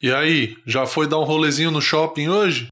E 0.00 0.12
aí, 0.12 0.56
já 0.64 0.86
foi 0.86 1.08
dar 1.08 1.18
um 1.18 1.24
rolezinho 1.24 1.72
no 1.72 1.82
shopping 1.82 2.28
hoje? 2.28 2.68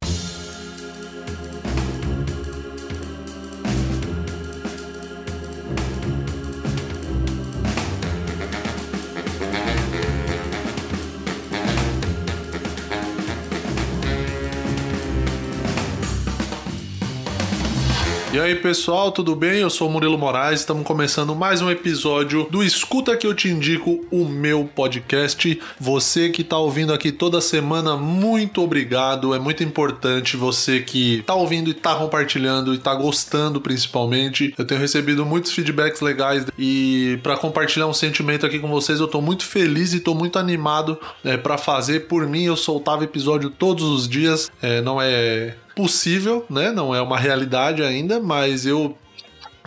Aí 18.46 18.54
pessoal, 18.54 19.10
tudo 19.10 19.34
bem? 19.34 19.58
Eu 19.58 19.68
sou 19.68 19.90
Murilo 19.90 20.16
Moraes, 20.16 20.60
estamos 20.60 20.86
começando 20.86 21.34
mais 21.34 21.60
um 21.60 21.68
episódio 21.68 22.46
do 22.48 22.62
Escuta 22.62 23.16
que 23.16 23.26
eu 23.26 23.34
te 23.34 23.48
indico, 23.48 24.06
o 24.08 24.24
meu 24.24 24.70
podcast. 24.72 25.60
Você 25.80 26.28
que 26.30 26.42
está 26.42 26.56
ouvindo 26.56 26.92
aqui 26.92 27.10
toda 27.10 27.40
semana, 27.40 27.96
muito 27.96 28.62
obrigado. 28.62 29.34
É 29.34 29.38
muito 29.40 29.64
importante 29.64 30.36
você 30.36 30.78
que 30.78 31.18
está 31.18 31.34
ouvindo 31.34 31.70
e 31.70 31.72
está 31.72 31.96
compartilhando 31.96 32.72
e 32.72 32.76
está 32.76 32.94
gostando 32.94 33.60
principalmente. 33.60 34.54
Eu 34.56 34.64
tenho 34.64 34.80
recebido 34.80 35.26
muitos 35.26 35.50
feedbacks 35.50 36.00
legais 36.00 36.46
e 36.56 37.18
para 37.24 37.36
compartilhar 37.36 37.88
um 37.88 37.94
sentimento 37.94 38.46
aqui 38.46 38.60
com 38.60 38.68
vocês, 38.68 39.00
eu 39.00 39.06
estou 39.06 39.20
muito 39.20 39.44
feliz 39.44 39.92
e 39.92 39.96
estou 39.96 40.14
muito 40.14 40.38
animado 40.38 40.96
é, 41.24 41.36
para 41.36 41.58
fazer. 41.58 42.06
Por 42.06 42.24
mim, 42.28 42.44
eu 42.44 42.56
soltava 42.56 43.02
episódio 43.02 43.50
todos 43.50 43.82
os 43.82 44.08
dias. 44.08 44.52
É, 44.62 44.80
não 44.80 45.02
é 45.02 45.56
possível, 45.76 46.44
né? 46.48 46.72
Não 46.72 46.94
é 46.94 47.00
uma 47.02 47.18
realidade 47.18 47.82
ainda, 47.82 48.18
mas 48.18 48.64
eu 48.64 48.96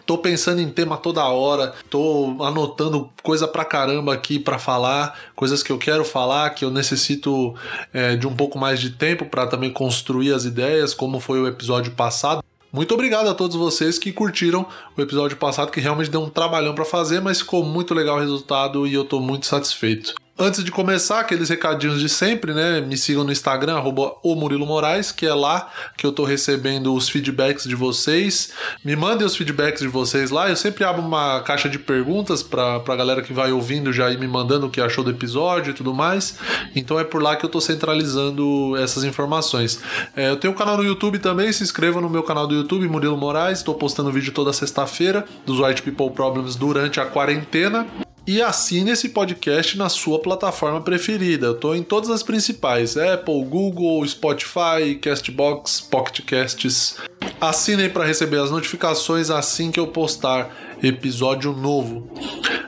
tô 0.07 0.17
pensando 0.17 0.59
em 0.59 0.67
tema 0.67 0.97
toda 0.97 1.23
hora, 1.23 1.75
tô 1.87 2.35
anotando 2.41 3.11
coisa 3.21 3.47
pra 3.47 3.63
caramba 3.63 4.11
aqui 4.11 4.39
para 4.39 4.57
falar, 4.57 5.17
coisas 5.35 5.61
que 5.61 5.71
eu 5.71 5.77
quero 5.77 6.03
falar, 6.03 6.49
que 6.49 6.65
eu 6.65 6.71
necessito 6.71 7.53
é, 7.93 8.15
de 8.15 8.27
um 8.27 8.35
pouco 8.35 8.57
mais 8.57 8.79
de 8.79 8.89
tempo 8.89 9.25
para 9.25 9.45
também 9.45 9.71
construir 9.71 10.33
as 10.33 10.45
ideias, 10.45 10.95
como 10.95 11.19
foi 11.19 11.39
o 11.39 11.47
episódio 11.47 11.91
passado. 11.91 12.43
Muito 12.73 12.91
obrigado 12.93 13.29
a 13.29 13.35
todos 13.35 13.55
vocês 13.55 13.99
que 13.99 14.11
curtiram 14.11 14.65
o 14.97 15.01
episódio 15.01 15.37
passado, 15.37 15.71
que 15.71 15.79
realmente 15.79 16.09
deu 16.09 16.21
um 16.21 16.29
trabalhão 16.29 16.73
para 16.73 16.85
fazer, 16.85 17.21
mas 17.21 17.39
ficou 17.39 17.63
muito 17.63 17.93
legal 17.93 18.17
o 18.17 18.19
resultado 18.19 18.87
e 18.87 18.93
eu 18.95 19.05
tô 19.05 19.19
muito 19.19 19.45
satisfeito. 19.45 20.15
Antes 20.41 20.63
de 20.63 20.71
começar, 20.71 21.19
aqueles 21.19 21.49
recadinhos 21.49 21.99
de 21.99 22.07
sempre, 22.07 22.53
né? 22.53 22.79
Me 22.79 22.95
sigam 22.95 23.25
no 23.25 23.31
Instagram, 23.31 23.75
arroba 23.75 24.15
o 24.23 24.35
Murilo 24.35 24.65
Moraes, 24.65 25.11
que 25.11 25.25
é 25.25 25.33
lá 25.33 25.69
que 25.97 26.05
eu 26.05 26.13
tô 26.13 26.23
recebendo 26.23 26.93
os 26.93 27.09
feedbacks 27.09 27.65
de 27.65 27.75
vocês. 27.75 28.53
Me 28.81 28.95
mandem 28.95 29.27
os 29.27 29.35
feedbacks 29.35 29.81
de 29.81 29.89
vocês 29.89 30.31
lá. 30.31 30.49
Eu 30.49 30.55
sempre 30.55 30.85
abro 30.85 31.01
uma 31.01 31.41
caixa 31.41 31.67
de 31.67 31.77
perguntas 31.77 32.41
pra, 32.41 32.79
pra 32.79 32.95
galera 32.95 33.21
que 33.21 33.33
vai 33.33 33.51
ouvindo 33.51 33.91
já 33.91 34.09
ir 34.09 34.17
me 34.17 34.29
mandando 34.29 34.67
o 34.67 34.69
que 34.69 34.79
achou 34.79 35.03
do 35.03 35.11
episódio 35.11 35.71
e 35.71 35.73
tudo 35.73 35.93
mais. 35.93 36.37
Então 36.73 36.97
é 36.97 37.03
por 37.03 37.21
lá 37.21 37.35
que 37.35 37.45
eu 37.45 37.49
tô 37.49 37.59
centralizando 37.59 38.77
essas 38.77 39.03
informações. 39.03 39.81
É, 40.15 40.29
eu 40.29 40.37
tenho 40.37 40.53
um 40.53 40.55
canal 40.55 40.77
no 40.77 40.85
YouTube 40.85 41.19
também, 41.19 41.51
se 41.51 41.63
inscreva 41.63 41.99
no 41.99 42.09
meu 42.09 42.23
canal 42.23 42.47
do 42.47 42.55
YouTube, 42.55 42.87
Murilo 42.87 43.17
Moraes. 43.17 43.61
Tô 43.61 43.73
postando 43.73 44.09
vídeo 44.09 44.31
toda 44.31 44.53
sexta-feira 44.53 45.25
dos 45.45 45.59
White 45.59 45.81
People 45.81 46.11
Problems 46.11 46.55
durante 46.55 46.97
a 46.97 47.05
quarentena 47.05 47.85
e 48.29 48.43
assine 48.43 48.91
esse 48.91 49.09
podcast 49.09 49.75
na 49.75 49.89
sua 49.89 50.19
plataforma 50.19 50.79
preferida. 50.79 51.47
Eu 51.47 51.53
estou 51.53 51.75
em 51.75 51.81
todas 51.81 52.11
as 52.11 52.21
principais: 52.21 52.95
Apple, 52.95 53.43
Google, 53.43 54.07
Spotify, 54.07 54.93
Castbox, 55.01 55.81
Pocketcasts. 55.81 56.97
Assinem 57.41 57.89
para 57.89 58.05
receber 58.05 58.37
as 58.37 58.51
notificações 58.51 59.31
assim 59.31 59.71
que 59.71 59.79
eu 59.79 59.87
postar 59.87 60.55
episódio 60.83 61.53
novo. 61.53 62.07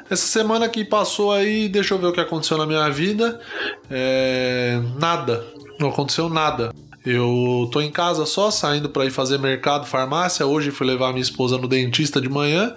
Essa 0.10 0.26
semana 0.26 0.68
que 0.68 0.84
passou 0.84 1.32
aí, 1.32 1.70
deixa 1.70 1.94
eu 1.94 2.00
ver 2.00 2.08
o 2.08 2.12
que 2.12 2.20
aconteceu 2.20 2.58
na 2.58 2.66
minha 2.66 2.90
vida. 2.90 3.40
É... 3.88 4.82
Nada. 5.00 5.46
Não 5.80 5.90
aconteceu 5.90 6.28
nada. 6.28 6.74
Eu 7.06 7.68
tô 7.72 7.82
em 7.82 7.92
casa 7.92 8.26
só, 8.26 8.52
saindo 8.52 8.88
para 8.90 9.06
ir 9.06 9.12
fazer 9.12 9.40
mercado, 9.40 9.88
farmácia. 9.88 10.46
Hoje 10.46 10.70
fui 10.70 10.86
levar 10.86 11.10
minha 11.10 11.22
esposa 11.22 11.58
no 11.58 11.68
dentista 11.68 12.22
de 12.22 12.30
manhã. 12.30 12.76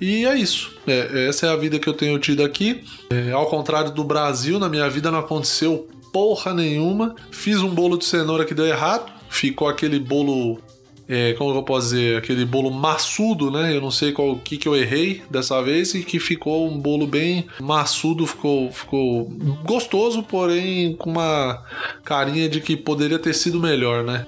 E 0.00 0.24
é 0.24 0.34
isso. 0.36 0.72
É, 0.86 1.26
essa 1.28 1.46
é 1.46 1.50
a 1.50 1.56
vida 1.56 1.78
que 1.78 1.88
eu 1.88 1.94
tenho 1.94 2.18
tido 2.18 2.44
aqui. 2.44 2.84
É, 3.10 3.32
ao 3.32 3.46
contrário 3.46 3.90
do 3.90 4.04
Brasil, 4.04 4.58
na 4.58 4.68
minha 4.68 4.88
vida 4.88 5.10
não 5.10 5.18
aconteceu 5.18 5.88
porra 6.12 6.54
nenhuma. 6.54 7.16
Fiz 7.32 7.60
um 7.60 7.74
bolo 7.74 7.98
de 7.98 8.04
cenoura 8.04 8.44
que 8.44 8.54
deu 8.54 8.66
errado. 8.66 9.12
Ficou 9.28 9.68
aquele 9.68 9.98
bolo 9.98 10.60
é, 11.08 11.34
como 11.34 11.54
eu 11.54 11.62
posso 11.62 11.88
dizer, 11.88 12.18
aquele 12.18 12.44
bolo 12.44 12.70
maçudo, 12.70 13.50
né? 13.50 13.76
Eu 13.76 13.80
não 13.80 13.90
sei 13.90 14.12
qual 14.12 14.36
que 14.36 14.56
que 14.56 14.66
eu 14.66 14.74
errei 14.74 15.22
dessa 15.30 15.60
vez 15.62 15.94
e 15.94 16.02
que 16.02 16.18
ficou 16.18 16.66
um 16.66 16.78
bolo 16.78 17.06
bem 17.06 17.46
maçudo, 17.60 18.26
ficou, 18.26 18.70
ficou 18.70 19.24
gostoso, 19.64 20.22
porém 20.22 20.96
com 20.96 21.10
uma 21.10 21.62
carinha 22.04 22.48
de 22.48 22.60
que 22.60 22.76
poderia 22.76 23.18
ter 23.18 23.34
sido 23.34 23.60
melhor, 23.60 24.02
né? 24.02 24.26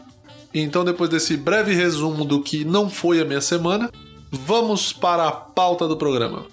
Então, 0.52 0.84
depois 0.84 1.10
desse 1.10 1.36
breve 1.36 1.74
resumo 1.74 2.24
do 2.24 2.42
que 2.42 2.64
não 2.64 2.88
foi 2.88 3.20
a 3.20 3.24
minha 3.24 3.40
semana, 3.40 3.90
vamos 4.30 4.92
para 4.92 5.28
a 5.28 5.32
pauta 5.32 5.86
do 5.86 5.96
programa. 5.96 6.46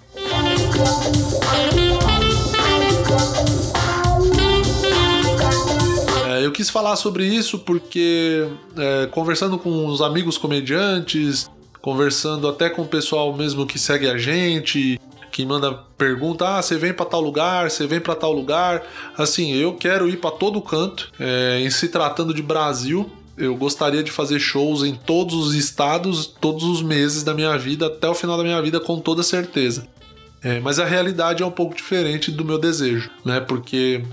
Eu 6.44 6.52
quis 6.52 6.68
falar 6.68 6.96
sobre 6.96 7.26
isso 7.26 7.58
porque, 7.58 8.46
é, 8.76 9.06
conversando 9.06 9.58
com 9.58 9.86
os 9.86 10.00
amigos 10.00 10.36
comediantes, 10.36 11.50
conversando 11.80 12.48
até 12.48 12.68
com 12.68 12.82
o 12.82 12.86
pessoal 12.86 13.34
mesmo 13.34 13.66
que 13.66 13.78
segue 13.78 14.08
a 14.08 14.16
gente, 14.16 15.00
que 15.32 15.44
manda 15.44 15.72
pergunta: 15.96 16.58
ah, 16.58 16.62
você 16.62 16.76
vem 16.76 16.92
para 16.92 17.06
tal 17.06 17.20
lugar, 17.20 17.70
você 17.70 17.86
vem 17.86 18.00
para 18.00 18.14
tal 18.14 18.32
lugar. 18.32 18.82
Assim, 19.16 19.54
eu 19.54 19.74
quero 19.74 20.08
ir 20.08 20.18
para 20.18 20.30
todo 20.30 20.60
canto. 20.60 21.10
É, 21.18 21.60
em 21.60 21.70
se 21.70 21.88
tratando 21.88 22.34
de 22.34 22.42
Brasil, 22.42 23.10
eu 23.36 23.56
gostaria 23.56 24.02
de 24.02 24.10
fazer 24.10 24.38
shows 24.38 24.82
em 24.84 24.94
todos 24.94 25.34
os 25.34 25.54
estados, 25.54 26.26
todos 26.26 26.64
os 26.64 26.82
meses 26.82 27.22
da 27.22 27.34
minha 27.34 27.56
vida, 27.56 27.86
até 27.86 28.08
o 28.08 28.14
final 28.14 28.36
da 28.36 28.44
minha 28.44 28.60
vida, 28.60 28.78
com 28.78 29.00
toda 29.00 29.22
certeza. 29.22 29.88
É, 30.42 30.60
mas 30.60 30.78
a 30.78 30.84
realidade 30.84 31.42
é 31.42 31.46
um 31.46 31.50
pouco 31.50 31.74
diferente 31.74 32.30
do 32.30 32.44
meu 32.44 32.58
desejo, 32.58 33.10
né? 33.24 33.40
Porque 33.40 34.04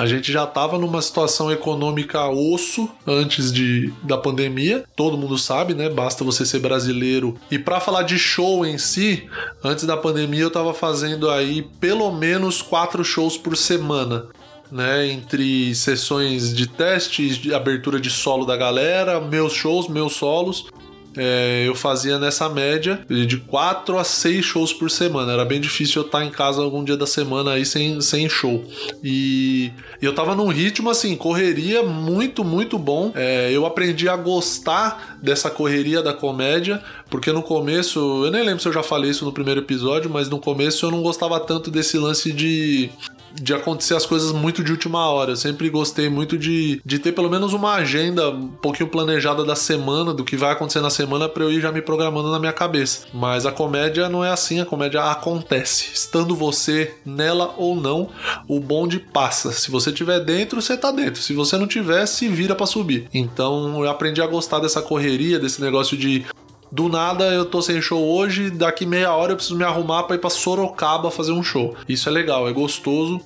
a 0.00 0.06
gente 0.06 0.32
já 0.32 0.44
estava 0.44 0.78
numa 0.78 1.02
situação 1.02 1.52
econômica 1.52 2.26
osso 2.26 2.88
antes 3.06 3.52
de, 3.52 3.92
da 4.02 4.16
pandemia, 4.16 4.82
todo 4.96 5.18
mundo 5.18 5.36
sabe, 5.36 5.74
né? 5.74 5.90
Basta 5.90 6.24
você 6.24 6.46
ser 6.46 6.58
brasileiro. 6.58 7.36
E 7.50 7.58
para 7.58 7.80
falar 7.80 8.04
de 8.04 8.18
show 8.18 8.64
em 8.64 8.78
si, 8.78 9.28
antes 9.62 9.84
da 9.84 9.98
pandemia 9.98 10.40
eu 10.40 10.48
estava 10.48 10.72
fazendo 10.72 11.30
aí 11.30 11.68
pelo 11.78 12.10
menos 12.12 12.62
quatro 12.62 13.04
shows 13.04 13.36
por 13.36 13.54
semana. 13.56 14.26
Né, 14.72 15.08
entre 15.08 15.74
sessões 15.74 16.54
de 16.54 16.68
testes, 16.68 17.36
de 17.36 17.52
abertura 17.52 17.98
de 17.98 18.08
solo 18.08 18.46
da 18.46 18.56
galera, 18.56 19.20
meus 19.20 19.52
shows, 19.52 19.88
meus 19.88 20.12
solos, 20.12 20.66
é, 21.16 21.64
eu 21.66 21.74
fazia 21.74 22.18
nessa 22.18 22.48
média 22.48 23.00
de 23.08 23.36
4 23.38 23.98
a 23.98 24.04
6 24.04 24.44
shows 24.44 24.72
por 24.72 24.90
semana. 24.90 25.32
Era 25.32 25.44
bem 25.44 25.60
difícil 25.60 26.02
eu 26.02 26.06
estar 26.06 26.24
em 26.24 26.30
casa 26.30 26.62
algum 26.62 26.84
dia 26.84 26.96
da 26.96 27.06
semana 27.06 27.52
aí 27.52 27.64
sem, 27.64 28.00
sem 28.00 28.28
show. 28.28 28.64
E 29.02 29.72
eu 30.00 30.14
tava 30.14 30.34
num 30.34 30.48
ritmo 30.48 30.90
assim, 30.90 31.16
correria 31.16 31.82
muito, 31.82 32.44
muito 32.44 32.78
bom. 32.78 33.12
É, 33.14 33.50
eu 33.52 33.66
aprendi 33.66 34.08
a 34.08 34.16
gostar 34.16 35.18
dessa 35.22 35.50
correria 35.50 36.02
da 36.02 36.12
comédia, 36.12 36.82
porque 37.08 37.32
no 37.32 37.42
começo, 37.42 38.24
eu 38.24 38.30
nem 38.30 38.44
lembro 38.44 38.60
se 38.60 38.68
eu 38.68 38.72
já 38.72 38.82
falei 38.82 39.10
isso 39.10 39.24
no 39.24 39.32
primeiro 39.32 39.60
episódio, 39.60 40.10
mas 40.10 40.28
no 40.28 40.38
começo 40.38 40.86
eu 40.86 40.90
não 40.90 41.02
gostava 41.02 41.38
tanto 41.40 41.70
desse 41.70 41.98
lance 41.98 42.32
de 42.32 42.90
de 43.34 43.54
acontecer 43.54 43.94
as 43.94 44.06
coisas 44.06 44.32
muito 44.32 44.62
de 44.62 44.72
última 44.72 45.08
hora. 45.08 45.32
Eu 45.32 45.36
sempre 45.36 45.68
gostei 45.68 46.08
muito 46.08 46.36
de, 46.36 46.80
de 46.84 46.98
ter 46.98 47.12
pelo 47.12 47.30
menos 47.30 47.52
uma 47.52 47.74
agenda 47.74 48.30
um 48.30 48.48
pouquinho 48.48 48.88
planejada 48.88 49.44
da 49.44 49.56
semana, 49.56 50.12
do 50.12 50.24
que 50.24 50.36
vai 50.36 50.52
acontecer 50.52 50.80
na 50.80 50.90
semana, 50.90 51.28
para 51.28 51.44
eu 51.44 51.50
ir 51.50 51.60
já 51.60 51.72
me 51.72 51.82
programando 51.82 52.30
na 52.30 52.38
minha 52.38 52.52
cabeça. 52.52 53.06
Mas 53.12 53.46
a 53.46 53.52
comédia 53.52 54.08
não 54.08 54.24
é 54.24 54.30
assim, 54.30 54.60
a 54.60 54.66
comédia 54.66 55.02
acontece. 55.02 55.90
Estando 55.92 56.34
você 56.34 56.94
nela 57.04 57.54
ou 57.56 57.74
não, 57.74 58.08
o 58.48 58.60
bonde 58.60 58.98
passa. 58.98 59.52
Se 59.52 59.70
você 59.70 59.92
tiver 59.92 60.20
dentro, 60.20 60.60
você 60.60 60.76
tá 60.76 60.90
dentro. 60.90 61.20
Se 61.20 61.34
você 61.34 61.56
não 61.56 61.66
tiver, 61.66 62.06
se 62.06 62.28
vira 62.28 62.54
para 62.54 62.66
subir. 62.66 63.08
Então 63.12 63.82
eu 63.84 63.90
aprendi 63.90 64.20
a 64.20 64.26
gostar 64.26 64.60
dessa 64.60 64.82
correria, 64.82 65.38
desse 65.38 65.60
negócio 65.60 65.96
de 65.96 66.24
do 66.72 66.88
nada 66.88 67.24
eu 67.24 67.44
tô 67.44 67.60
sem 67.60 67.80
show 67.82 68.02
hoje, 68.02 68.50
daqui 68.50 68.86
meia 68.86 69.12
hora 69.12 69.32
eu 69.32 69.36
preciso 69.36 69.56
me 69.56 69.64
arrumar 69.64 70.04
para 70.04 70.16
ir 70.16 70.18
para 70.18 70.30
Sorocaba 70.30 71.10
fazer 71.10 71.32
um 71.32 71.42
show. 71.42 71.76
Isso 71.88 72.08
é 72.08 72.12
legal, 72.12 72.48
é 72.48 72.52
gostoso. 72.52 73.20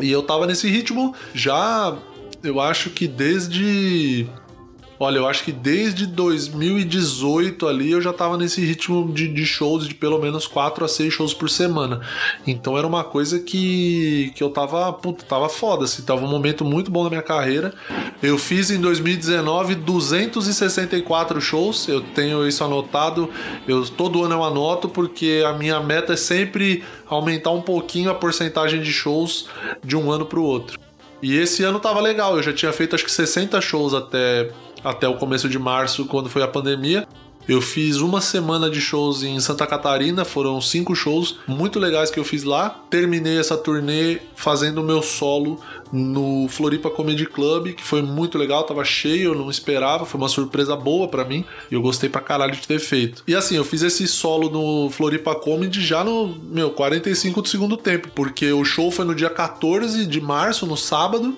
E 0.00 0.10
eu 0.10 0.22
tava 0.22 0.46
nesse 0.46 0.68
ritmo 0.68 1.14
já, 1.34 1.96
eu 2.42 2.60
acho 2.60 2.90
que 2.90 3.06
desde 3.06 4.26
Olha, 5.00 5.18
eu 5.18 5.28
acho 5.28 5.44
que 5.44 5.52
desde 5.52 6.06
2018 6.06 7.68
ali 7.68 7.92
eu 7.92 8.00
já 8.00 8.12
tava 8.12 8.36
nesse 8.36 8.64
ritmo 8.64 9.12
de, 9.12 9.28
de 9.28 9.46
shows 9.46 9.86
de 9.86 9.94
pelo 9.94 10.18
menos 10.18 10.46
4 10.46 10.84
a 10.84 10.88
6 10.88 11.14
shows 11.14 11.32
por 11.32 11.48
semana. 11.48 12.00
Então 12.44 12.76
era 12.76 12.86
uma 12.86 13.04
coisa 13.04 13.38
que, 13.38 14.32
que 14.34 14.42
eu 14.42 14.50
tava, 14.50 14.92
puta, 14.92 15.24
tava 15.24 15.48
foda, 15.48 15.84
assim, 15.84 16.02
tava 16.02 16.24
um 16.24 16.28
momento 16.28 16.64
muito 16.64 16.90
bom 16.90 17.04
na 17.04 17.10
minha 17.10 17.22
carreira. 17.22 17.72
Eu 18.20 18.36
fiz 18.38 18.72
em 18.72 18.80
2019 18.80 19.76
264 19.76 21.40
shows, 21.40 21.86
eu 21.86 22.00
tenho 22.00 22.46
isso 22.46 22.64
anotado, 22.64 23.30
eu 23.68 23.86
todo 23.86 24.24
ano 24.24 24.34
eu 24.34 24.44
anoto 24.44 24.88
porque 24.88 25.44
a 25.46 25.52
minha 25.52 25.78
meta 25.80 26.14
é 26.14 26.16
sempre 26.16 26.82
aumentar 27.06 27.50
um 27.50 27.62
pouquinho 27.62 28.10
a 28.10 28.14
porcentagem 28.14 28.82
de 28.82 28.92
shows 28.92 29.46
de 29.84 29.96
um 29.96 30.10
ano 30.10 30.26
para 30.26 30.40
o 30.40 30.42
outro. 30.42 30.78
E 31.22 31.36
esse 31.36 31.64
ano 31.64 31.80
tava 31.80 32.00
legal, 32.00 32.36
eu 32.36 32.42
já 32.42 32.52
tinha 32.52 32.72
feito 32.72 32.94
acho 32.94 33.04
que 33.04 33.10
60 33.10 33.60
shows 33.60 33.92
até, 33.92 34.50
até 34.82 35.08
o 35.08 35.16
começo 35.16 35.48
de 35.48 35.58
março, 35.58 36.06
quando 36.06 36.28
foi 36.28 36.42
a 36.42 36.48
pandemia. 36.48 37.06
Eu 37.48 37.62
fiz 37.62 37.96
uma 37.96 38.20
semana 38.20 38.68
de 38.68 38.78
shows 38.78 39.22
em 39.22 39.40
Santa 39.40 39.66
Catarina, 39.66 40.22
foram 40.22 40.60
cinco 40.60 40.94
shows 40.94 41.38
muito 41.46 41.78
legais 41.78 42.10
que 42.10 42.20
eu 42.20 42.24
fiz 42.24 42.44
lá. 42.44 42.68
Terminei 42.90 43.38
essa 43.38 43.56
turnê 43.56 44.18
fazendo 44.36 44.82
o 44.82 44.84
meu 44.84 45.00
solo 45.00 45.58
no 45.90 46.46
Floripa 46.48 46.90
Comedy 46.90 47.24
Club, 47.24 47.72
que 47.72 47.82
foi 47.82 48.02
muito 48.02 48.36
legal, 48.36 48.64
tava 48.64 48.84
cheio, 48.84 49.32
eu 49.32 49.34
não 49.34 49.48
esperava, 49.48 50.04
foi 50.04 50.20
uma 50.20 50.28
surpresa 50.28 50.76
boa 50.76 51.08
para 51.08 51.24
mim 51.24 51.42
e 51.70 51.74
eu 51.74 51.80
gostei 51.80 52.10
pra 52.10 52.20
caralho 52.20 52.52
de 52.52 52.68
ter 52.68 52.78
feito. 52.78 53.24
E 53.26 53.34
assim, 53.34 53.56
eu 53.56 53.64
fiz 53.64 53.80
esse 53.80 54.06
solo 54.06 54.50
no 54.50 54.90
Floripa 54.90 55.34
Comedy 55.34 55.80
já 55.80 56.04
no, 56.04 56.28
meu, 56.50 56.70
45 56.72 57.40
do 57.40 57.48
segundo 57.48 57.78
tempo, 57.78 58.10
porque 58.14 58.52
o 58.52 58.62
show 58.62 58.90
foi 58.90 59.06
no 59.06 59.14
dia 59.14 59.30
14 59.30 60.04
de 60.04 60.20
março, 60.20 60.66
no 60.66 60.76
sábado, 60.76 61.34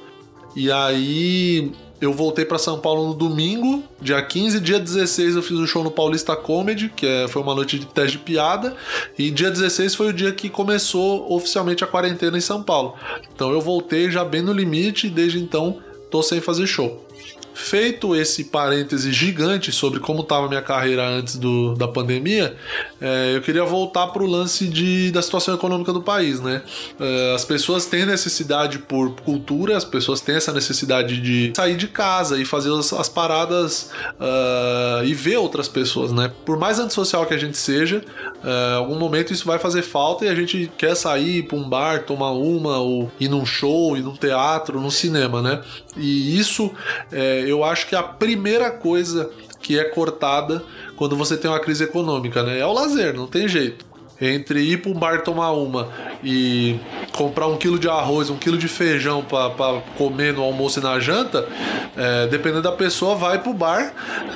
e 0.57 0.73
aí 0.73 1.71
eu 2.01 2.13
voltei 2.13 2.45
para 2.45 2.59
São 2.59 2.79
Paulo 2.79 3.09
no 3.09 3.15
domingo, 3.15 3.85
dia 4.01 4.21
15. 4.23 4.59
Dia 4.61 4.79
16 4.79 5.37
eu 5.37 5.43
fiz 5.43 5.59
um 5.59 5.67
show 5.67 5.85
no 5.85 5.91
Paulista 5.91 6.35
Comedy, 6.35 6.89
que 6.89 7.07
é, 7.07 7.29
foi 7.29 7.43
uma 7.43 7.55
noite 7.55 7.79
de 7.79 7.87
teste 7.87 8.17
de 8.17 8.25
piada. 8.25 8.75
E 9.19 9.31
dia 9.31 9.51
16 9.51 9.95
foi 9.95 10.09
o 10.09 10.13
dia 10.13 10.33
que 10.33 10.49
começou 10.49 11.31
oficialmente 11.31 11.85
a 11.85 11.87
quarentena 11.87 12.39
em 12.39 12.41
São 12.41 12.63
Paulo. 12.63 12.95
Então 13.35 13.53
eu 13.53 13.61
voltei 13.61 14.11
já 14.11 14.25
bem 14.25 14.41
no 14.41 14.53
limite 14.53 15.09
e 15.09 15.11
desde 15.11 15.39
então 15.39 15.79
tô 16.11 16.23
sem 16.23 16.41
fazer 16.41 16.67
show. 16.67 17.07
Feito 17.53 18.15
esse 18.15 18.45
parêntese 18.45 19.13
gigante 19.13 19.73
sobre 19.73 20.01
como 20.01 20.23
estava 20.23 20.49
minha 20.49 20.63
carreira 20.63 21.07
antes 21.09 21.37
do, 21.37 21.75
da 21.75 21.89
pandemia, 21.89 22.57
é, 23.01 23.33
eu 23.35 23.43
queria 23.43 23.65
voltar 23.65 24.09
para 24.09 24.23
o 24.23 24.27
lance 24.27 24.69
de, 24.69 25.11
da 25.11 25.21
situação 25.23 25.55
econômica 25.55 25.93
do 25.93 26.03
país, 26.03 26.41
né? 26.41 26.63
É, 26.99 27.35
as 27.35 27.45
pessoas 27.45 27.87
têm 27.87 28.07
necessidade 28.07 28.79
por 28.79 29.15
cultura, 29.17 29.77
as 29.77 29.85
pessoas 29.85 30.21
têm 30.21 30.37
essa 30.37 30.53
necessidade 30.53 31.21
de 31.21 31.53
sair 31.55 31.77
de 31.77 31.89
casa 31.89 32.39
e 32.41 32.45
fazer 32.45 32.73
as, 32.73 32.93
as 32.93 33.09
paradas 33.09 33.91
uh, 34.19 35.05
e 35.05 35.15
ver 35.15 35.37
outras 35.37 35.69
pessoas, 35.69 36.13
né? 36.13 36.31
Por 36.45 36.59
mais 36.59 36.79
antissocial 36.79 37.27
que 37.27 37.35
a 37.35 37.39
gente 37.39 37.57
seja, 37.57 38.03
uh, 38.45 38.77
algum 38.77 38.99
momento 38.99 39.33
isso 39.33 39.45
vai 39.45 39.59
fazer 39.59 39.83
falta 39.83 40.25
e 40.25 40.29
a 40.29 40.35
gente 40.35 40.71
quer 40.77 40.95
sair 40.95 41.43
para 41.43 41.57
um 41.57 41.69
bar, 41.69 42.05
tomar 42.05 42.33
uma, 42.33 42.79
ou 42.79 43.11
ir 43.19 43.29
num 43.29 43.45
show, 43.45 43.97
ir 43.97 44.03
num 44.03 44.15
teatro, 44.15 44.81
num 44.81 44.91
cinema, 44.91 45.43
né? 45.43 45.63
E 45.97 46.39
isso 46.39 46.71
é, 47.11 47.40
eu 47.49 47.65
acho 47.65 47.87
que 47.87 47.95
a 47.95 48.03
primeira 48.03 48.71
coisa 48.71 49.31
que 49.61 49.79
é 49.79 49.85
cortada 49.85 50.63
quando 50.97 51.17
você 51.17 51.37
tem 51.37 51.51
uma 51.51 51.61
crise 51.61 51.85
econômica, 51.85 52.43
né? 52.43 52.59
É 52.59 52.67
o 52.67 52.73
lazer, 52.73 53.15
não 53.15 53.27
tem 53.27 53.49
jeito. 53.49 53.87
Entre 54.21 54.61
ir 54.61 54.83
para 54.83 54.91
um 54.91 54.95
bar 54.95 55.23
tomar 55.23 55.53
uma 55.53 55.89
e 56.23 56.79
comprar 57.17 57.47
um 57.47 57.57
quilo 57.57 57.79
de 57.79 57.89
arroz, 57.89 58.29
um 58.29 58.37
quilo 58.37 58.59
de 58.59 58.69
feijão 58.69 59.23
para 59.25 59.81
comer 59.97 60.35
no 60.35 60.43
almoço 60.43 60.79
e 60.79 60.83
na 60.83 61.01
janta, 61.01 61.49
é, 61.97 62.27
dependendo 62.27 62.63
da 62.63 62.73
pessoa, 62.73 63.15
vai 63.15 63.43
pro 63.43 63.55
bar, 63.55 63.95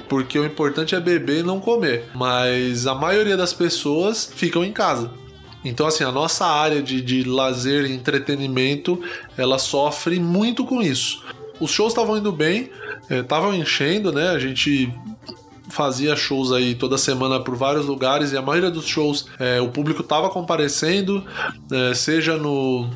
porque 0.09 0.39
o 0.39 0.45
importante 0.47 0.95
é 0.95 1.01
beber 1.01 1.41
e 1.41 1.43
não 1.43 1.61
comer. 1.61 2.09
Mas 2.15 2.87
a 2.87 2.95
maioria 2.95 3.37
das 3.37 3.53
pessoas 3.53 4.31
ficam 4.35 4.65
em 4.65 4.73
casa. 4.73 5.11
Então, 5.63 5.87
assim, 5.87 6.05
a 6.05 6.13
nossa 6.13 6.47
área 6.47 6.83
de, 6.83 7.01
de 7.01 7.25
lazer 7.25 7.85
e 7.85 7.93
entretenimento, 7.93 9.03
ela 9.37 9.59
sofre 9.59 10.21
muito 10.21 10.65
com 10.65 10.83
isso. 10.83 11.23
Os 11.59 11.71
shows 11.71 11.93
estavam 11.93 12.19
indo 12.19 12.31
bem, 12.31 12.71
estavam 13.11 13.53
é, 13.53 13.57
enchendo, 13.57 14.13
né? 14.13 14.31
A 14.31 14.39
gente 14.39 14.93
fazia 15.69 16.15
shows 16.15 16.53
aí 16.53 16.75
toda 16.75 16.99
semana 16.99 17.41
por 17.41 17.57
vários 17.57 17.87
lugares 17.87 18.33
e 18.33 18.37
a 18.37 18.43
maioria 18.43 18.71
dos 18.71 18.87
shows 18.87 19.27
é, 19.39 19.61
o 19.61 19.69
público 19.69 20.03
estava 20.03 20.29
comparecendo, 20.29 21.25
é, 21.73 21.95
seja 21.95 22.37
no, 22.37 22.89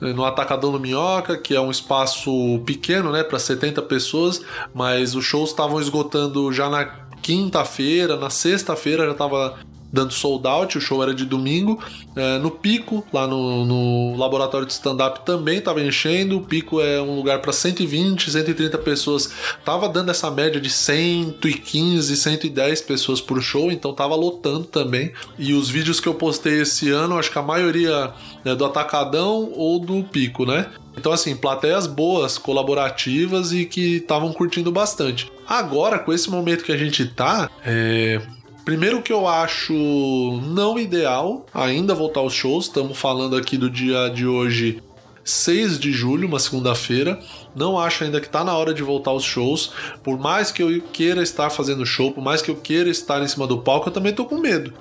no 0.00 0.24
Atacadão 0.24 0.72
do 0.72 0.80
Minhoca, 0.80 1.36
que 1.36 1.54
é 1.54 1.60
um 1.60 1.70
espaço 1.70 2.60
pequeno, 2.66 3.10
né, 3.12 3.22
para 3.22 3.38
70 3.38 3.80
pessoas, 3.82 4.42
mas 4.74 5.14
os 5.14 5.24
shows 5.24 5.50
estavam 5.50 5.80
esgotando 5.80 6.52
já 6.52 6.68
na 6.68 6.84
quinta-feira, 7.22 8.16
na 8.16 8.30
sexta-feira 8.30 9.06
já 9.06 9.12
estava 9.12 9.58
dando 9.96 10.12
sold 10.12 10.46
out, 10.46 10.76
o 10.76 10.80
show 10.80 11.02
era 11.02 11.14
de 11.14 11.24
domingo. 11.24 11.82
É, 12.14 12.38
no 12.38 12.50
Pico, 12.50 13.04
lá 13.12 13.26
no, 13.26 13.64
no 13.64 14.16
laboratório 14.16 14.66
de 14.66 14.72
stand-up, 14.74 15.24
também 15.24 15.58
estava 15.58 15.80
enchendo. 15.80 16.36
O 16.36 16.42
Pico 16.42 16.80
é 16.80 17.00
um 17.00 17.16
lugar 17.16 17.40
para 17.40 17.52
120, 17.52 18.30
130 18.30 18.78
pessoas. 18.78 19.32
Tava 19.64 19.88
dando 19.88 20.10
essa 20.10 20.30
média 20.30 20.60
de 20.60 20.68
115, 20.68 22.16
110 22.16 22.80
pessoas 22.82 23.20
por 23.20 23.40
show, 23.40 23.72
então 23.72 23.94
tava 23.94 24.14
lotando 24.14 24.64
também. 24.64 25.12
E 25.38 25.54
os 25.54 25.70
vídeos 25.70 25.98
que 25.98 26.06
eu 26.06 26.14
postei 26.14 26.60
esse 26.60 26.90
ano, 26.90 27.18
acho 27.18 27.30
que 27.30 27.38
a 27.38 27.42
maioria 27.42 28.12
é 28.44 28.54
do 28.54 28.64
Atacadão 28.64 29.50
ou 29.54 29.78
do 29.78 30.04
Pico, 30.04 30.44
né? 30.44 30.66
Então, 30.96 31.12
assim, 31.12 31.36
plateias 31.36 31.86
boas, 31.86 32.38
colaborativas 32.38 33.52
e 33.52 33.66
que 33.66 33.96
estavam 33.96 34.32
curtindo 34.32 34.72
bastante. 34.72 35.30
Agora, 35.46 35.98
com 35.98 36.12
esse 36.12 36.30
momento 36.30 36.64
que 36.64 36.72
a 36.72 36.76
gente 36.76 37.04
tá, 37.04 37.50
é, 37.64 38.20
Primeiro 38.66 39.00
que 39.00 39.12
eu 39.12 39.28
acho 39.28 39.72
não 40.42 40.76
ideal 40.76 41.46
ainda 41.54 41.94
voltar 41.94 42.18
aos 42.18 42.32
shows. 42.32 42.64
Estamos 42.64 42.98
falando 42.98 43.36
aqui 43.36 43.56
do 43.56 43.70
dia 43.70 44.08
de 44.08 44.26
hoje, 44.26 44.82
6 45.22 45.78
de 45.78 45.92
julho, 45.92 46.26
uma 46.26 46.40
segunda-feira. 46.40 47.16
Não 47.54 47.78
acho 47.78 48.02
ainda 48.02 48.20
que 48.20 48.26
está 48.26 48.42
na 48.42 48.56
hora 48.56 48.74
de 48.74 48.82
voltar 48.82 49.12
aos 49.12 49.22
shows. 49.22 49.70
Por 50.02 50.18
mais 50.18 50.50
que 50.50 50.64
eu 50.64 50.82
queira 50.92 51.22
estar 51.22 51.48
fazendo 51.48 51.86
show, 51.86 52.10
por 52.10 52.24
mais 52.24 52.42
que 52.42 52.50
eu 52.50 52.56
queira 52.56 52.90
estar 52.90 53.22
em 53.22 53.28
cima 53.28 53.46
do 53.46 53.58
palco, 53.58 53.88
eu 53.88 53.92
também 53.92 54.12
tô 54.12 54.24
com 54.24 54.36
medo. 54.36 54.72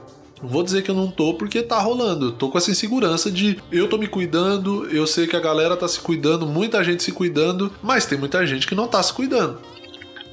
Não 0.41 0.49
vou 0.49 0.63
dizer 0.63 0.81
que 0.81 0.89
eu 0.89 0.95
não 0.95 1.11
tô 1.11 1.35
porque 1.35 1.61
tá 1.61 1.79
rolando. 1.79 2.31
Tô 2.31 2.49
com 2.49 2.57
essa 2.57 2.71
insegurança 2.71 3.29
de 3.29 3.59
eu 3.71 3.87
tô 3.87 3.99
me 3.99 4.07
cuidando, 4.07 4.89
eu 4.89 5.05
sei 5.05 5.27
que 5.27 5.35
a 5.35 5.39
galera 5.39 5.77
tá 5.77 5.87
se 5.87 5.99
cuidando, 5.99 6.47
muita 6.47 6.83
gente 6.83 7.03
se 7.03 7.11
cuidando, 7.11 7.71
mas 7.83 8.07
tem 8.07 8.17
muita 8.17 8.47
gente 8.47 8.65
que 8.65 8.73
não 8.73 8.87
tá 8.87 9.01
se 9.03 9.13
cuidando. 9.13 9.59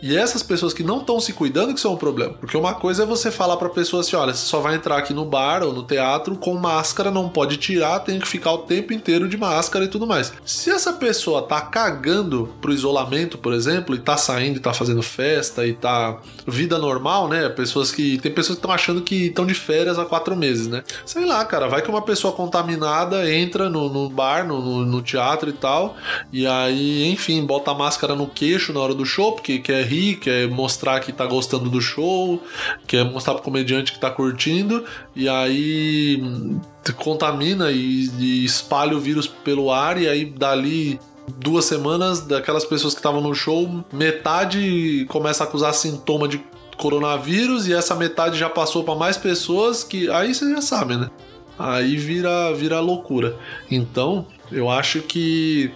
E 0.02 0.16
essas 0.16 0.42
pessoas 0.42 0.74
que 0.74 0.82
não 0.82 0.98
estão 0.98 1.20
se 1.20 1.32
cuidando 1.32 1.72
que 1.72 1.80
são 1.80 1.94
o 1.94 1.96
problema. 1.96 2.34
Porque 2.34 2.56
uma 2.56 2.74
coisa 2.74 3.04
é 3.04 3.06
você 3.06 3.30
falar 3.30 3.56
pra 3.56 3.68
pessoa 3.68 4.00
assim: 4.00 4.16
olha, 4.16 4.34
você 4.34 4.44
só 4.44 4.58
vai 4.58 4.74
entrar 4.74 4.98
aqui 4.98 5.14
no 5.14 5.24
bar 5.24 5.62
ou 5.62 5.72
no 5.72 5.84
teatro 5.84 6.34
com 6.34 6.54
máscara, 6.54 7.08
não 7.08 7.28
pode 7.28 7.56
tirar, 7.56 8.00
tem 8.00 8.18
que 8.18 8.26
ficar 8.26 8.50
o 8.50 8.58
tempo 8.58 8.92
inteiro 8.92 9.28
de 9.28 9.36
máscara 9.36 9.84
e 9.84 9.88
tudo 9.88 10.04
mais. 10.04 10.32
Se 10.44 10.70
essa 10.70 10.92
pessoa 10.92 11.42
tá 11.42 11.60
cagando 11.60 12.52
pro 12.60 12.72
isolamento, 12.72 13.38
por 13.38 13.52
exemplo, 13.52 13.94
e 13.94 13.98
tá 13.98 14.16
saindo 14.16 14.56
e 14.56 14.60
tá 14.60 14.72
fazendo 14.72 15.02
festa 15.02 15.64
e 15.64 15.72
tá 15.72 16.18
vida 16.46 16.78
normal, 16.78 17.28
né? 17.28 17.48
Pessoas 17.48 17.92
que. 17.92 18.18
Tem 18.18 18.32
pessoas 18.32 18.56
que 18.56 18.60
estão 18.60 18.72
achando 18.72 19.02
que 19.02 19.26
estão 19.26 19.46
de 19.46 19.54
férias 19.54 20.00
há 20.00 20.04
quatro 20.04 20.34
meses, 20.34 20.66
né? 20.66 20.82
Sei 21.06 21.24
lá, 21.24 21.44
cara, 21.44 21.68
vai 21.68 21.80
que 21.80 21.88
uma 21.88 22.02
pessoa 22.02 22.32
contaminada 22.32 23.32
entra 23.32 23.70
no, 23.70 23.88
no 23.88 24.10
bar, 24.10 24.44
no, 24.44 24.60
no, 24.60 24.84
no 24.84 25.00
teatro 25.00 25.48
e 25.48 25.52
tal, 25.52 25.96
e 26.32 26.44
aí, 26.44 27.08
enfim, 27.08 27.44
bota 27.46 27.70
a 27.70 27.74
máscara 27.74 28.16
no 28.16 28.26
queixo 28.26 28.72
na 28.72 28.80
hora 28.80 28.94
do 28.94 29.06
show, 29.06 29.32
porque 29.32 29.60
quer 29.60 29.91
rir, 29.92 30.16
quer 30.16 30.48
mostrar 30.48 31.00
que 31.00 31.12
tá 31.12 31.26
gostando 31.26 31.68
do 31.68 31.80
show, 31.80 32.42
quer 32.86 33.04
mostrar 33.04 33.34
pro 33.34 33.42
comediante 33.42 33.92
que 33.92 34.00
tá 34.00 34.10
curtindo, 34.10 34.84
e 35.14 35.28
aí 35.28 36.20
hum, 36.22 36.60
contamina 36.96 37.70
e, 37.70 38.08
e 38.18 38.44
espalha 38.44 38.96
o 38.96 39.00
vírus 39.00 39.26
pelo 39.26 39.70
ar, 39.70 40.00
e 40.00 40.08
aí 40.08 40.24
dali 40.24 40.98
duas 41.38 41.64
semanas 41.64 42.20
daquelas 42.20 42.64
pessoas 42.64 42.94
que 42.94 43.00
estavam 43.00 43.20
no 43.20 43.34
show, 43.34 43.84
metade 43.92 45.06
começa 45.08 45.44
a 45.44 45.46
acusar 45.46 45.74
sintoma 45.74 46.26
de 46.26 46.42
coronavírus 46.76 47.68
e 47.68 47.72
essa 47.72 47.94
metade 47.94 48.38
já 48.38 48.48
passou 48.48 48.82
para 48.82 48.94
mais 48.94 49.16
pessoas 49.16 49.84
que 49.84 50.10
aí 50.10 50.34
você 50.34 50.50
já 50.50 50.60
sabe, 50.60 50.96
né? 50.96 51.10
Aí 51.58 51.96
vira 51.96 52.52
vira 52.54 52.80
loucura. 52.80 53.36
Então, 53.70 54.26
eu 54.50 54.68
acho 54.68 55.00
que 55.02 55.70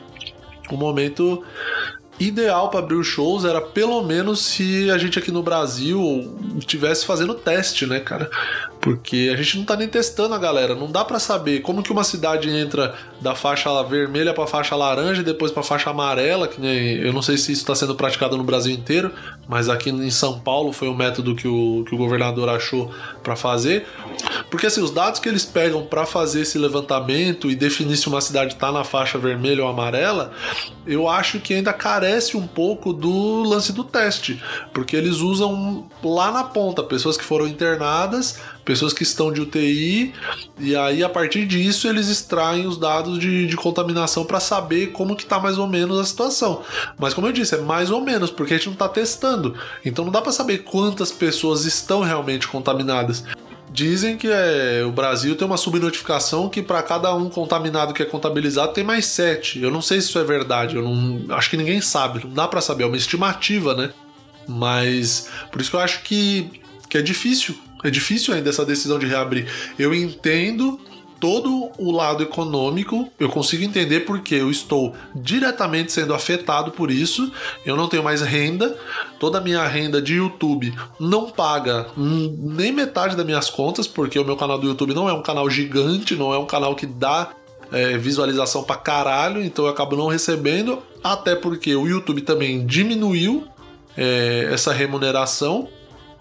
o 0.70 0.76
momento 0.76 1.44
ideal 2.18 2.70
para 2.70 2.80
abrir 2.80 2.96
os 2.96 3.06
shows 3.06 3.44
era 3.44 3.60
pelo 3.60 4.02
menos 4.02 4.40
se 4.40 4.90
a 4.90 4.98
gente 4.98 5.18
aqui 5.18 5.30
no 5.30 5.42
Brasil 5.42 6.34
estivesse 6.58 7.04
fazendo 7.04 7.34
teste, 7.34 7.86
né, 7.86 8.00
cara? 8.00 8.30
Porque 8.86 9.32
a 9.34 9.36
gente 9.36 9.58
não 9.58 9.64
tá 9.64 9.74
nem 9.74 9.88
testando 9.88 10.32
a 10.32 10.38
galera, 10.38 10.72
não 10.72 10.88
dá 10.88 11.04
para 11.04 11.18
saber 11.18 11.58
como 11.58 11.82
que 11.82 11.90
uma 11.90 12.04
cidade 12.04 12.48
entra 12.48 12.94
da 13.20 13.34
faixa 13.34 13.82
vermelha 13.82 14.32
para 14.32 14.46
faixa 14.46 14.76
laranja 14.76 15.22
e 15.22 15.24
depois 15.24 15.50
para 15.50 15.64
faixa 15.64 15.90
amarela, 15.90 16.46
que 16.46 16.60
nem, 16.60 16.98
eu 16.98 17.12
não 17.12 17.20
sei 17.20 17.36
se 17.36 17.50
isso 17.50 17.62
está 17.62 17.74
sendo 17.74 17.96
praticado 17.96 18.36
no 18.36 18.44
Brasil 18.44 18.72
inteiro, 18.72 19.10
mas 19.48 19.68
aqui 19.68 19.90
em 19.90 20.10
São 20.12 20.38
Paulo 20.38 20.72
foi 20.72 20.86
o 20.86 20.94
método 20.94 21.34
que 21.34 21.48
o, 21.48 21.84
que 21.84 21.96
o 21.96 21.98
governador 21.98 22.48
achou 22.48 22.88
para 23.24 23.34
fazer. 23.34 23.84
Porque 24.48 24.66
assim, 24.68 24.80
os 24.80 24.92
dados 24.92 25.18
que 25.18 25.28
eles 25.28 25.44
pegam 25.44 25.84
para 25.84 26.06
fazer 26.06 26.42
esse 26.42 26.56
levantamento 26.56 27.50
e 27.50 27.56
definir 27.56 27.96
se 27.96 28.06
uma 28.06 28.20
cidade 28.20 28.54
está 28.54 28.70
na 28.70 28.84
faixa 28.84 29.18
vermelha 29.18 29.64
ou 29.64 29.68
amarela, 29.68 30.30
eu 30.86 31.08
acho 31.08 31.40
que 31.40 31.54
ainda 31.54 31.72
carece 31.72 32.36
um 32.36 32.46
pouco 32.46 32.92
do 32.92 33.42
lance 33.42 33.72
do 33.72 33.82
teste, 33.82 34.40
porque 34.72 34.94
eles 34.94 35.16
usam 35.16 35.88
lá 36.04 36.30
na 36.30 36.44
ponta 36.44 36.84
pessoas 36.84 37.16
que 37.16 37.24
foram 37.24 37.48
internadas 37.48 38.38
pessoas 38.66 38.92
que 38.92 39.04
estão 39.04 39.32
de 39.32 39.40
UTI, 39.40 40.12
e 40.58 40.74
aí 40.74 41.02
a 41.02 41.08
partir 41.08 41.46
disso 41.46 41.88
eles 41.88 42.08
extraem 42.08 42.66
os 42.66 42.76
dados 42.76 43.16
de, 43.18 43.46
de 43.46 43.56
contaminação 43.56 44.24
para 44.24 44.40
saber 44.40 44.88
como 44.88 45.14
que 45.14 45.24
tá 45.24 45.38
mais 45.38 45.56
ou 45.56 45.68
menos 45.68 45.98
a 45.98 46.04
situação. 46.04 46.62
Mas 46.98 47.14
como 47.14 47.28
eu 47.28 47.32
disse, 47.32 47.54
é 47.54 47.58
mais 47.58 47.90
ou 47.90 48.00
menos, 48.00 48.28
porque 48.28 48.52
a 48.52 48.56
gente 48.56 48.66
não 48.66 48.72
está 48.72 48.88
testando. 48.88 49.54
Então 49.84 50.04
não 50.04 50.12
dá 50.12 50.20
para 50.20 50.32
saber 50.32 50.58
quantas 50.64 51.12
pessoas 51.12 51.64
estão 51.64 52.00
realmente 52.00 52.48
contaminadas. 52.48 53.24
Dizem 53.70 54.16
que 54.16 54.26
é, 54.28 54.82
o 54.84 54.90
Brasil 54.90 55.36
tem 55.36 55.46
uma 55.46 55.56
subnotificação 55.56 56.48
que 56.48 56.60
para 56.60 56.82
cada 56.82 57.14
um 57.14 57.30
contaminado 57.30 57.94
que 57.94 58.02
é 58.02 58.06
contabilizado 58.06 58.72
tem 58.72 58.82
mais 58.82 59.06
sete. 59.06 59.62
Eu 59.62 59.70
não 59.70 59.80
sei 59.80 60.00
se 60.00 60.08
isso 60.08 60.18
é 60.18 60.24
verdade, 60.24 60.74
eu 60.74 60.82
não 60.82 61.36
acho 61.36 61.48
que 61.48 61.56
ninguém 61.56 61.80
sabe, 61.80 62.24
não 62.24 62.34
dá 62.34 62.48
para 62.48 62.60
saber, 62.60 62.82
é 62.82 62.86
uma 62.86 62.96
estimativa, 62.96 63.74
né? 63.74 63.90
Mas 64.48 65.28
por 65.52 65.60
isso 65.60 65.70
que 65.70 65.76
eu 65.76 65.80
acho 65.80 66.02
que, 66.02 66.50
que 66.88 66.98
é 66.98 67.02
difícil, 67.02 67.56
é 67.84 67.90
difícil 67.90 68.34
ainda 68.34 68.50
essa 68.50 68.64
decisão 68.64 68.98
de 68.98 69.06
reabrir. 69.06 69.46
Eu 69.78 69.94
entendo 69.94 70.80
todo 71.20 71.70
o 71.78 71.90
lado 71.90 72.22
econômico, 72.22 73.08
eu 73.18 73.28
consigo 73.28 73.64
entender 73.64 74.00
porque 74.00 74.34
eu 74.34 74.50
estou 74.50 74.94
diretamente 75.14 75.92
sendo 75.92 76.14
afetado 76.14 76.70
por 76.70 76.90
isso. 76.90 77.32
Eu 77.64 77.76
não 77.76 77.88
tenho 77.88 78.02
mais 78.02 78.20
renda, 78.20 78.76
toda 79.18 79.38
a 79.38 79.40
minha 79.40 79.66
renda 79.66 80.00
de 80.00 80.14
YouTube 80.14 80.74
não 81.00 81.30
paga 81.30 81.86
nem 81.96 82.72
metade 82.72 83.16
das 83.16 83.24
minhas 83.24 83.50
contas, 83.50 83.86
porque 83.86 84.18
o 84.18 84.24
meu 84.24 84.36
canal 84.36 84.58
do 84.58 84.66
YouTube 84.66 84.94
não 84.94 85.08
é 85.08 85.12
um 85.12 85.22
canal 85.22 85.48
gigante, 85.48 86.14
não 86.14 86.32
é 86.32 86.38
um 86.38 86.46
canal 86.46 86.74
que 86.74 86.86
dá 86.86 87.30
é, 87.72 87.96
visualização 87.98 88.62
pra 88.62 88.76
caralho, 88.76 89.42
então 89.42 89.64
eu 89.64 89.70
acabo 89.70 89.96
não 89.96 90.08
recebendo, 90.08 90.82
até 91.02 91.34
porque 91.34 91.74
o 91.74 91.86
YouTube 91.86 92.22
também 92.22 92.64
diminuiu 92.64 93.46
é, 93.96 94.50
essa 94.52 94.72
remuneração, 94.72 95.68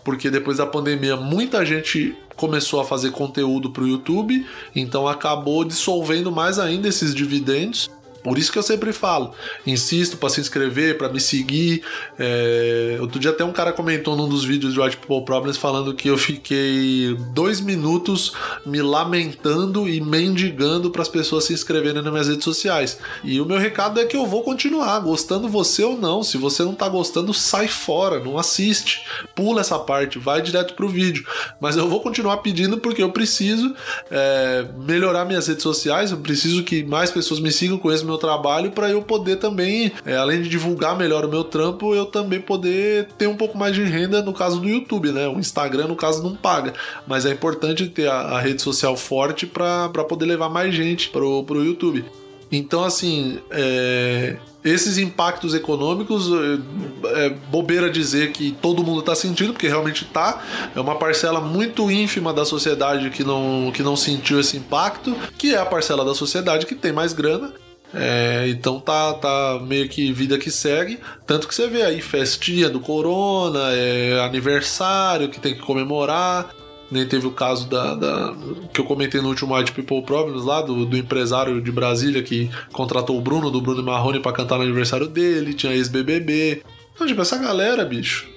porque 0.05 0.29
depois 0.29 0.57
da 0.57 0.67
pandemia 0.67 1.17
muita 1.17 1.65
gente 1.65 2.15
começou 2.35 2.79
a 2.79 2.85
fazer 2.85 3.11
conteúdo 3.11 3.71
para 3.71 3.83
o 3.83 3.87
YouTube, 3.87 4.45
então 4.75 5.07
acabou 5.07 5.65
dissolvendo 5.65 6.31
mais 6.31 6.59
ainda 6.59 6.87
esses 6.87 7.13
dividendos 7.15 7.89
por 8.25 8.39
isso 8.39 8.51
que 8.51 8.57
eu 8.57 8.63
sempre 8.63 8.91
falo, 8.91 9.35
insisto 9.67 10.17
para 10.17 10.29
se 10.29 10.41
inscrever, 10.41 10.97
para 10.97 11.09
me 11.09 11.19
seguir. 11.19 11.83
É... 12.17 12.97
Outro 12.99 13.19
dia 13.19 13.29
até 13.29 13.45
um 13.45 13.51
cara 13.51 13.71
comentou 13.71 14.15
num 14.15 14.27
dos 14.27 14.43
vídeos 14.43 14.73
de 14.73 14.79
White 14.79 14.97
People 14.97 15.23
Problems 15.23 15.57
falando 15.57 15.93
que 15.93 16.09
eu 16.09 16.17
fiquei 16.17 17.15
dois 17.35 17.61
minutos 17.61 18.33
me 18.65 18.81
lamentando 18.81 19.87
e 19.87 20.01
mendigando 20.01 20.89
para 20.89 21.03
as 21.03 21.07
pessoas 21.07 21.43
se 21.43 21.53
inscreverem 21.53 22.01
nas 22.01 22.11
minhas 22.11 22.27
redes 22.27 22.43
sociais. 22.43 22.97
E 23.23 23.39
o 23.39 23.45
meu 23.45 23.59
recado 23.59 23.99
é 23.99 24.05
que 24.05 24.17
eu 24.17 24.25
vou 24.25 24.41
continuar, 24.41 24.99
gostando 25.01 25.47
você 25.47 25.83
ou 25.83 25.95
não. 25.95 26.23
Se 26.23 26.35
você 26.35 26.63
não 26.63 26.73
tá 26.73 26.89
gostando, 26.89 27.31
sai 27.31 27.67
fora, 27.67 28.19
não 28.19 28.39
assiste, 28.39 29.05
pula 29.35 29.61
essa 29.61 29.77
parte, 29.77 30.17
vai 30.17 30.41
direto 30.41 30.73
pro 30.73 30.89
vídeo. 30.89 31.23
Mas 31.61 31.77
eu 31.77 31.87
vou 31.87 32.01
continuar 32.01 32.37
pedindo 32.37 32.79
porque 32.79 33.03
eu 33.03 33.11
preciso 33.11 33.75
é, 34.09 34.65
melhorar 34.79 35.25
minhas 35.25 35.45
redes 35.45 35.61
sociais, 35.61 36.09
eu 36.09 36.17
preciso 36.17 36.63
que 36.63 36.83
mais 36.83 37.11
pessoas 37.11 37.39
me 37.39 37.51
sigam, 37.51 37.77
conheçam 37.77 38.07
meu 38.07 38.14
meu 38.15 38.17
trabalho 38.17 38.71
para 38.71 38.89
eu 38.89 39.01
poder 39.01 39.37
também, 39.37 39.91
é, 40.05 40.15
além 40.15 40.41
de 40.41 40.49
divulgar 40.49 40.97
melhor 40.97 41.25
o 41.25 41.29
meu 41.29 41.43
trampo, 41.43 41.93
eu 41.93 42.05
também 42.05 42.39
poder 42.39 43.07
ter 43.17 43.27
um 43.27 43.35
pouco 43.35 43.57
mais 43.57 43.75
de 43.75 43.83
renda 43.83 44.21
no 44.21 44.33
caso 44.33 44.59
do 44.59 44.67
YouTube, 44.67 45.11
né? 45.11 45.27
O 45.27 45.37
Instagram, 45.37 45.87
no 45.87 45.95
caso, 45.95 46.23
não 46.23 46.35
paga. 46.35 46.73
Mas 47.05 47.25
é 47.25 47.31
importante 47.31 47.87
ter 47.87 48.07
a, 48.07 48.15
a 48.15 48.39
rede 48.39 48.61
social 48.61 48.95
forte 48.95 49.45
para 49.45 49.89
poder 50.07 50.25
levar 50.25 50.49
mais 50.49 50.73
gente 50.73 51.09
pro, 51.09 51.43
pro 51.43 51.63
YouTube. 51.63 52.05
Então, 52.51 52.83
assim, 52.83 53.39
é, 53.49 54.37
esses 54.63 54.97
impactos 54.97 55.53
econômicos, 55.53 56.29
é, 56.31 57.25
é 57.25 57.29
bobeira 57.29 57.89
dizer 57.89 58.31
que 58.31 58.55
todo 58.61 58.83
mundo 58.83 58.99
está 58.99 59.15
sentindo, 59.15 59.51
porque 59.51 59.67
realmente 59.67 60.03
está. 60.03 60.41
É 60.75 60.79
uma 60.79 60.95
parcela 60.95 61.41
muito 61.41 61.89
ínfima 61.91 62.31
da 62.31 62.45
sociedade 62.45 63.09
que 63.09 63.23
não, 63.23 63.71
que 63.73 63.83
não 63.83 63.95
sentiu 63.95 64.39
esse 64.39 64.57
impacto, 64.57 65.15
que 65.37 65.53
é 65.53 65.57
a 65.57 65.65
parcela 65.65 66.05
da 66.05 66.13
sociedade 66.13 66.65
que 66.65 66.75
tem 66.75 66.93
mais 66.93 67.13
grana 67.13 67.53
é, 67.97 68.49
então 68.49 68.77
tá, 68.77 69.13
tá 69.13 69.59
meio 69.65 69.87
que 69.87 70.11
vida 70.11 70.37
que 70.37 70.51
segue. 70.51 70.99
Tanto 71.25 71.47
que 71.47 71.55
você 71.55 71.67
vê 71.67 71.81
aí 71.81 72.01
festinha 72.01 72.69
do 72.69 72.81
Corona, 72.81 73.71
é, 73.71 74.19
aniversário 74.19 75.29
que 75.29 75.39
tem 75.39 75.55
que 75.55 75.61
comemorar. 75.61 76.53
Nem 76.91 77.07
teve 77.07 77.25
o 77.25 77.31
caso 77.31 77.67
da, 77.67 77.95
da, 77.95 78.35
que 78.73 78.79
eu 78.79 78.85
comentei 78.85 79.21
no 79.21 79.29
último 79.29 79.55
White 79.55 79.71
People 79.71 80.03
Problems 80.03 80.43
lá, 80.43 80.61
do, 80.61 80.85
do 80.85 80.97
empresário 80.97 81.61
de 81.61 81.71
Brasília 81.71 82.21
que 82.21 82.49
contratou 82.71 83.17
o 83.17 83.21
Bruno, 83.21 83.49
do 83.49 83.61
Bruno 83.61 83.81
Marrone, 83.81 84.19
para 84.19 84.33
cantar 84.33 84.57
no 84.57 84.63
aniversário 84.63 85.07
dele, 85.07 85.53
tinha 85.53 85.73
ex-BBB. 85.73 86.63
Então, 86.93 87.07
tipo, 87.07 87.21
essa 87.21 87.37
galera, 87.37 87.83
bicho, 87.85 88.27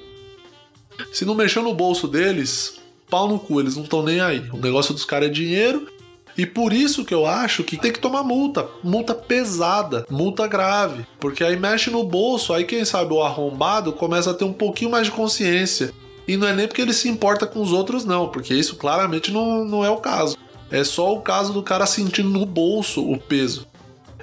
se 1.12 1.24
não 1.24 1.34
mexeu 1.34 1.62
no 1.62 1.74
bolso 1.74 2.08
deles, 2.08 2.80
pau 3.10 3.28
no 3.28 3.38
cu, 3.38 3.60
eles 3.60 3.76
não 3.76 3.82
estão 3.82 4.02
nem 4.02 4.20
aí. 4.20 4.42
O 4.52 4.56
negócio 4.56 4.94
dos 4.94 5.04
caras 5.04 5.28
é 5.28 5.32
dinheiro 5.32 5.97
e 6.38 6.46
por 6.46 6.72
isso 6.72 7.04
que 7.04 7.12
eu 7.12 7.26
acho 7.26 7.64
que 7.64 7.76
tem 7.76 7.92
que 7.92 7.98
tomar 7.98 8.22
multa, 8.22 8.68
multa 8.80 9.12
pesada, 9.12 10.06
multa 10.08 10.46
grave, 10.46 11.04
porque 11.18 11.42
aí 11.42 11.56
mexe 11.56 11.90
no 11.90 12.04
bolso, 12.04 12.52
aí 12.54 12.62
quem 12.62 12.84
sabe 12.84 13.12
o 13.12 13.24
arrombado 13.24 13.92
começa 13.92 14.30
a 14.30 14.34
ter 14.34 14.44
um 14.44 14.52
pouquinho 14.52 14.92
mais 14.92 15.06
de 15.06 15.12
consciência. 15.12 15.92
E 16.28 16.36
não 16.36 16.46
é 16.46 16.54
nem 16.54 16.68
porque 16.68 16.80
ele 16.80 16.92
se 16.92 17.08
importa 17.08 17.44
com 17.44 17.60
os 17.60 17.72
outros, 17.72 18.04
não, 18.04 18.28
porque 18.28 18.54
isso 18.54 18.76
claramente 18.76 19.32
não, 19.32 19.64
não 19.64 19.84
é 19.84 19.90
o 19.90 19.96
caso. 19.96 20.36
É 20.70 20.84
só 20.84 21.12
o 21.12 21.20
caso 21.20 21.52
do 21.52 21.62
cara 21.62 21.86
sentindo 21.86 22.28
no 22.28 22.46
bolso 22.46 23.02
o 23.02 23.18
peso. 23.18 23.66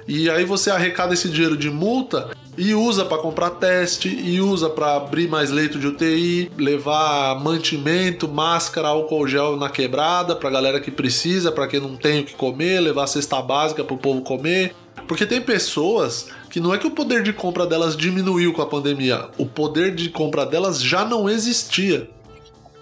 E 0.08 0.30
aí 0.30 0.44
você 0.44 0.70
arrecada 0.70 1.12
esse 1.12 1.28
dinheiro 1.28 1.56
de 1.56 1.68
multa 1.68 2.30
e 2.56 2.74
usa 2.74 3.04
para 3.04 3.18
comprar 3.18 3.50
teste, 3.50 4.08
e 4.08 4.40
usa 4.40 4.70
para 4.70 4.96
abrir 4.96 5.28
mais 5.28 5.50
leito 5.50 5.78
de 5.78 5.86
UTI, 5.86 6.50
levar 6.56 7.38
mantimento, 7.40 8.26
máscara, 8.26 8.88
álcool 8.88 9.26
gel 9.28 9.56
na 9.56 9.68
quebrada 9.68 10.34
para 10.34 10.50
galera 10.50 10.80
que 10.80 10.90
precisa, 10.90 11.52
para 11.52 11.66
quem 11.66 11.80
não 11.80 11.96
tem 11.96 12.20
o 12.20 12.24
que 12.24 12.34
comer, 12.34 12.80
levar 12.80 13.06
cesta 13.06 13.40
básica 13.42 13.84
para 13.84 13.94
o 13.94 13.98
povo 13.98 14.22
comer. 14.22 14.74
Porque 15.06 15.26
tem 15.26 15.40
pessoas 15.40 16.28
que 16.50 16.58
não 16.58 16.74
é 16.74 16.78
que 16.78 16.86
o 16.86 16.90
poder 16.90 17.22
de 17.22 17.32
compra 17.32 17.66
delas 17.66 17.96
diminuiu 17.96 18.52
com 18.52 18.62
a 18.62 18.66
pandemia, 18.66 19.28
o 19.38 19.46
poder 19.46 19.94
de 19.94 20.08
compra 20.08 20.46
delas 20.46 20.82
já 20.82 21.04
não 21.04 21.28
existia. 21.28 22.08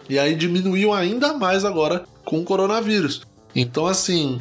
E 0.08 0.18
aí 0.18 0.34
diminuiu 0.34 0.92
ainda 0.92 1.34
mais 1.34 1.64
agora 1.64 2.04
com 2.24 2.38
o 2.38 2.44
coronavírus. 2.44 3.22
Então, 3.54 3.86
assim, 3.86 4.40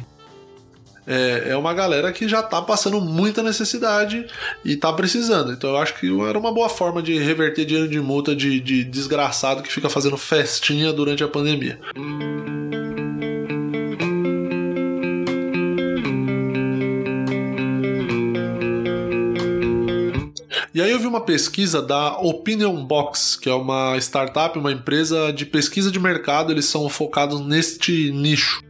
é, 1.06 1.50
é 1.50 1.56
uma 1.56 1.74
galera 1.74 2.12
que 2.12 2.28
já 2.28 2.42
tá 2.42 2.60
passando 2.62 3.00
muita 3.00 3.42
necessidade 3.42 4.26
e 4.64 4.76
tá 4.76 4.92
precisando. 4.92 5.52
Então 5.52 5.70
eu 5.70 5.76
acho 5.76 5.94
que 5.94 6.06
era 6.28 6.38
uma 6.38 6.52
boa 6.52 6.68
forma 6.68 7.02
de 7.02 7.18
reverter 7.18 7.64
dinheiro 7.64 7.88
de 7.88 8.00
multa 8.00 8.34
de, 8.34 8.60
de 8.60 8.84
desgraçado 8.84 9.62
que 9.62 9.72
fica 9.72 9.88
fazendo 9.88 10.16
festinha 10.16 10.92
durante 10.92 11.22
a 11.22 11.28
pandemia. 11.28 11.78
E 20.74 20.82
aí 20.82 20.90
eu 20.90 20.98
vi 20.98 21.06
uma 21.06 21.20
pesquisa 21.20 21.80
da 21.80 22.18
Opinion 22.18 22.84
Box, 22.84 23.36
que 23.36 23.48
é 23.48 23.54
uma 23.54 23.96
startup, 23.98 24.58
uma 24.58 24.72
empresa 24.72 25.32
de 25.32 25.46
pesquisa 25.46 25.88
de 25.88 26.00
mercado, 26.00 26.50
eles 26.50 26.64
são 26.64 26.88
focados 26.88 27.40
neste 27.40 28.10
nicho. 28.10 28.60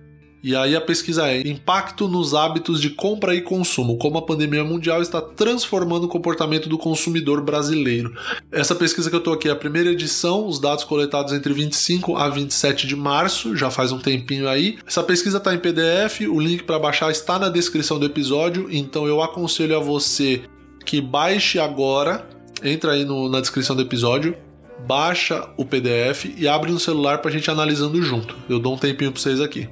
E 0.45 0.55
aí 0.55 0.77
a 0.77 0.81
pesquisa 0.81 1.27
é 1.27 1.41
impacto 1.41 2.07
nos 2.07 2.35
hábitos 2.35 2.79
de 2.79 2.91
compra 2.91 3.35
e 3.35 3.41
consumo, 3.41 3.97
como 3.97 4.19
a 4.19 4.23
pandemia 4.23 4.63
mundial 4.63 5.01
está 5.01 5.19
transformando 5.19 6.05
o 6.05 6.09
comportamento 6.09 6.69
do 6.69 6.77
consumidor 6.77 7.41
brasileiro. 7.41 8.15
Essa 8.53 8.75
pesquisa 8.75 9.09
que 9.09 9.17
eu 9.17 9.21
estou 9.21 9.33
aqui 9.33 9.49
é 9.49 9.53
a 9.53 9.57
primeira 9.57 9.91
edição, 9.91 10.47
os 10.47 10.59
dados 10.59 10.85
coletados 10.85 11.33
entre 11.33 11.55
25 11.55 12.19
a 12.19 12.29
27 12.29 12.87
de 12.87 12.95
março, 12.95 13.57
já 13.57 13.71
faz 13.71 13.91
um 13.91 13.99
tempinho 13.99 14.47
aí. 14.47 14.77
Essa 14.87 15.03
pesquisa 15.03 15.39
está 15.39 15.55
em 15.55 15.59
PDF, 15.59 16.29
o 16.29 16.39
link 16.39 16.65
para 16.65 16.79
baixar 16.79 17.11
está 17.11 17.39
na 17.39 17.49
descrição 17.49 17.99
do 17.99 18.05
episódio, 18.05 18.69
então 18.71 19.07
eu 19.07 19.23
aconselho 19.23 19.75
a 19.75 19.81
você 19.81 20.43
que 20.85 21.01
baixe 21.01 21.59
agora, 21.59 22.29
entra 22.63 22.93
aí 22.93 23.07
no, 23.07 23.31
na 23.31 23.41
descrição 23.41 23.75
do 23.75 23.81
episódio, 23.81 24.37
baixa 24.87 25.49
o 25.57 25.65
PDF 25.65 26.27
e 26.37 26.47
abre 26.47 26.71
no 26.71 26.79
celular 26.79 27.23
para 27.23 27.31
a 27.31 27.33
gente 27.33 27.51
analisando 27.51 28.03
junto. 28.03 28.37
Eu 28.47 28.59
dou 28.59 28.75
um 28.75 28.79
tempinho 28.79 29.11
para 29.11 29.23
vocês 29.23 29.41
aqui. 29.41 29.71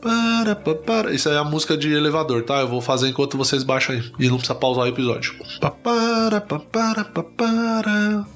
Para, 0.00 0.54
para, 0.54 0.74
para. 0.74 1.12
Isso 1.12 1.28
aí 1.28 1.34
é 1.34 1.38
a 1.38 1.44
música 1.44 1.76
de 1.76 1.92
elevador, 1.92 2.44
tá? 2.44 2.60
Eu 2.60 2.68
vou 2.68 2.80
fazer 2.80 3.08
enquanto 3.08 3.36
vocês 3.36 3.62
baixam 3.62 3.96
aí. 3.96 4.12
E 4.18 4.28
não 4.28 4.36
precisa 4.36 4.54
pausar 4.54 4.84
o 4.84 4.88
episódio. 4.88 5.34
Para, 5.60 6.40
para, 6.40 6.60
para, 6.60 7.04
para, 7.04 8.26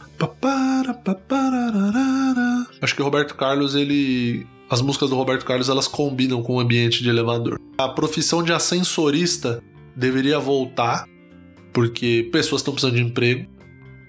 Acho 2.80 2.94
que 2.94 3.02
o 3.02 3.04
Roberto 3.04 3.34
Carlos, 3.34 3.74
ele. 3.74 4.46
As 4.70 4.80
músicas 4.80 5.10
do 5.10 5.16
Roberto 5.16 5.44
Carlos 5.44 5.68
elas 5.68 5.86
combinam 5.86 6.42
com 6.42 6.56
o 6.56 6.60
ambiente 6.60 7.02
de 7.02 7.08
elevador. 7.08 7.60
A 7.76 7.88
profissão 7.88 8.42
de 8.42 8.52
ascensorista 8.52 9.62
deveria 9.94 10.38
voltar, 10.38 11.06
porque 11.72 12.28
pessoas 12.32 12.60
estão 12.60 12.72
precisando 12.72 12.96
de 12.96 13.02
emprego. 13.02 13.46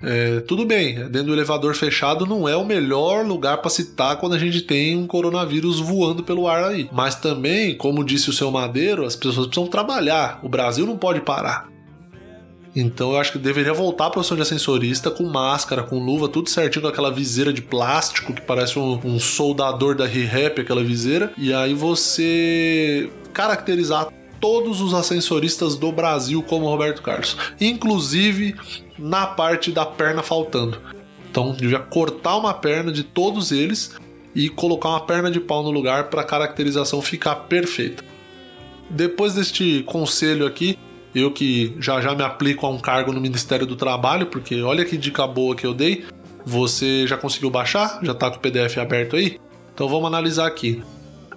É, 0.05 0.41
tudo 0.41 0.65
bem, 0.65 0.95
dentro 0.95 1.27
do 1.27 1.33
elevador 1.33 1.73
fechado 1.75 2.25
não 2.25 2.47
é 2.47 2.57
o 2.57 2.65
melhor 2.65 3.25
lugar 3.25 3.59
para 3.59 3.69
se 3.69 3.83
estar 3.83 4.17
quando 4.17 4.33
a 4.33 4.37
gente 4.37 4.61
tem 4.61 4.97
um 4.97 5.07
coronavírus 5.07 5.79
voando 5.79 6.21
pelo 6.21 6.45
ar 6.45 6.65
aí. 6.65 6.89
Mas 6.91 7.15
também, 7.15 7.75
como 7.77 8.03
disse 8.03 8.29
o 8.29 8.33
seu 8.33 8.51
Madeiro, 8.51 9.05
as 9.05 9.15
pessoas 9.15 9.47
precisam 9.47 9.69
trabalhar. 9.69 10.39
O 10.43 10.49
Brasil 10.49 10.85
não 10.85 10.97
pode 10.97 11.21
parar. 11.21 11.69
Então 12.75 13.11
eu 13.11 13.17
acho 13.17 13.31
que 13.31 13.37
deveria 13.37 13.73
voltar 13.73 14.07
a 14.07 14.09
profissão 14.09 14.35
de 14.35 14.41
ascensorista 14.41 15.09
com 15.09 15.23
máscara, 15.23 15.83
com 15.83 16.03
luva, 16.03 16.27
tudo 16.27 16.49
certinho, 16.49 16.81
com 16.81 16.89
aquela 16.89 17.11
viseira 17.11 17.53
de 17.53 17.61
plástico 17.61 18.33
que 18.33 18.41
parece 18.41 18.77
um, 18.77 18.99
um 19.05 19.19
soldador 19.19 19.95
da 19.95 20.05
ReHap, 20.05 20.59
aquela 20.59 20.83
viseira. 20.83 21.31
E 21.37 21.53
aí 21.53 21.73
você 21.73 23.09
caracterizar 23.31 24.07
todos 24.43 24.81
os 24.81 24.93
ascensoristas 24.93 25.77
do 25.77 25.89
Brasil 25.89 26.43
como 26.43 26.65
Roberto 26.65 27.01
Carlos, 27.01 27.37
inclusive 27.61 28.53
na 28.99 29.25
parte 29.25 29.71
da 29.71 29.85
perna 29.85 30.21
faltando. 30.21 30.77
Então, 31.31 31.53
devia 31.53 31.79
cortar 31.79 32.35
uma 32.35 32.53
perna 32.53 32.91
de 32.91 33.03
todos 33.03 33.53
eles 33.53 33.95
e 34.35 34.49
colocar 34.49 34.89
uma 34.89 34.99
perna 34.99 35.31
de 35.31 35.39
pau 35.39 35.63
no 35.63 35.71
lugar 35.71 36.09
para 36.09 36.23
a 36.23 36.25
caracterização 36.25 37.01
ficar 37.01 37.35
perfeita. 37.35 38.03
Depois 38.89 39.33
deste 39.33 39.81
conselho 39.83 40.45
aqui, 40.45 40.77
eu 41.15 41.31
que 41.31 41.73
já 41.79 42.01
já 42.01 42.13
me 42.13 42.21
aplico 42.21 42.65
a 42.65 42.69
um 42.69 42.79
cargo 42.79 43.13
no 43.13 43.21
Ministério 43.21 43.65
do 43.65 43.77
Trabalho, 43.77 44.25
porque 44.25 44.61
olha 44.61 44.83
que 44.83 44.97
dica 44.97 45.25
boa 45.25 45.55
que 45.55 45.65
eu 45.65 45.73
dei. 45.73 46.03
Você 46.45 47.07
já 47.07 47.15
conseguiu 47.15 47.49
baixar? 47.49 48.01
Já 48.03 48.11
está 48.11 48.29
com 48.29 48.35
o 48.35 48.39
PDF 48.41 48.77
aberto 48.77 49.15
aí? 49.15 49.39
Então 49.73 49.87
vamos 49.87 50.05
analisar 50.05 50.47
aqui. 50.47 50.83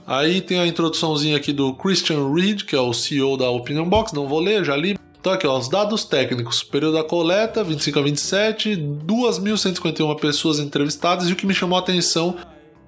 Aí 0.07 0.41
tem 0.41 0.61
a 0.61 0.67
introduçãozinha 0.67 1.37
aqui 1.37 1.53
do 1.53 1.75
Christian 1.75 2.33
Reed, 2.33 2.63
que 2.63 2.77
é 2.77 2.81
o 2.81 2.93
CEO 2.93 3.37
da 3.37 3.51
Opinion 3.51 3.89
Box, 3.89 4.15
não 4.15 4.29
vou 4.29 4.39
ler, 4.39 4.65
já 4.65 4.77
li. 4.77 4.97
Então 5.19 5.33
aqui, 5.33 5.47
ó, 5.47 5.59
os 5.59 5.69
dados 5.69 6.05
técnicos. 6.05 6.63
Período 6.63 6.95
da 6.95 7.03
coleta, 7.03 7.65
25 7.65 7.99
a 7.99 8.03
27, 8.03 8.77
2.151 8.77 10.21
pessoas 10.21 10.61
entrevistadas 10.61 11.29
e 11.29 11.33
o 11.33 11.37
que 11.37 11.45
me 11.45 11.53
chamou 11.53 11.77
a 11.77 11.81
atenção 11.81 12.37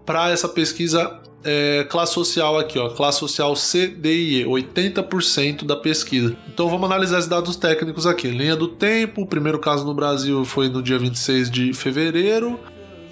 para 0.07 0.31
essa 0.31 0.49
pesquisa 0.49 1.21
é, 1.43 1.85
classe 1.91 2.15
social 2.15 2.57
aqui, 2.57 2.79
ó, 2.79 2.91
classe 2.91 3.19
social 3.19 3.55
CDIE, 3.55 4.45
80% 4.45 5.65
da 5.65 5.75
pesquisa. 5.75 6.37
Então 6.47 6.69
vamos 6.69 6.87
analisar 6.87 7.19
os 7.19 7.27
dados 7.27 7.57
técnicos 7.57 8.07
aqui. 8.07 8.29
Linha 8.29 8.55
do 8.55 8.69
tempo, 8.69 9.23
o 9.23 9.27
primeiro 9.27 9.59
caso 9.59 9.85
no 9.85 9.93
Brasil 9.93 10.45
foi 10.45 10.69
no 10.69 10.81
dia 10.81 10.99
26 10.99 11.51
de 11.51 11.73
fevereiro 11.73 12.61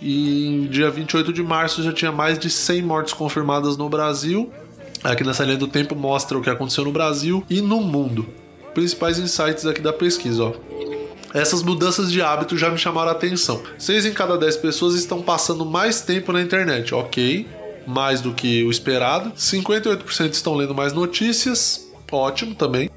e 0.00 0.68
dia 0.70 0.90
28 0.90 1.32
de 1.32 1.42
março 1.42 1.82
já 1.82 1.92
tinha 1.92 2.12
mais 2.12 2.38
de 2.38 2.50
100 2.50 2.82
mortes 2.82 3.12
confirmadas 3.12 3.76
no 3.76 3.88
Brasil. 3.88 4.50
Aqui 5.02 5.24
nessa 5.24 5.44
linha 5.44 5.56
do 5.56 5.68
tempo 5.68 5.94
mostra 5.94 6.36
o 6.36 6.42
que 6.42 6.50
aconteceu 6.50 6.84
no 6.84 6.92
Brasil 6.92 7.44
e 7.48 7.60
no 7.60 7.80
mundo. 7.80 8.26
Principais 8.74 9.18
insights 9.18 9.66
aqui 9.66 9.80
da 9.80 9.92
pesquisa, 9.92 10.44
ó. 10.44 10.52
Essas 11.34 11.62
mudanças 11.62 12.10
de 12.10 12.22
hábito 12.22 12.56
já 12.56 12.70
me 12.70 12.78
chamaram 12.78 13.10
a 13.10 13.12
atenção. 13.12 13.62
6 13.78 14.06
em 14.06 14.12
cada 14.12 14.38
10 14.38 14.56
pessoas 14.56 14.94
estão 14.94 15.20
passando 15.20 15.64
mais 15.66 16.00
tempo 16.00 16.32
na 16.32 16.40
internet, 16.40 16.94
ok 16.94 17.46
mais 17.86 18.20
do 18.20 18.34
que 18.34 18.64
o 18.64 18.70
esperado. 18.70 19.30
58% 19.30 20.32
estão 20.32 20.54
lendo 20.54 20.74
mais 20.74 20.92
notícias, 20.92 21.88
ótimo 22.10 22.54
também. 22.54 22.90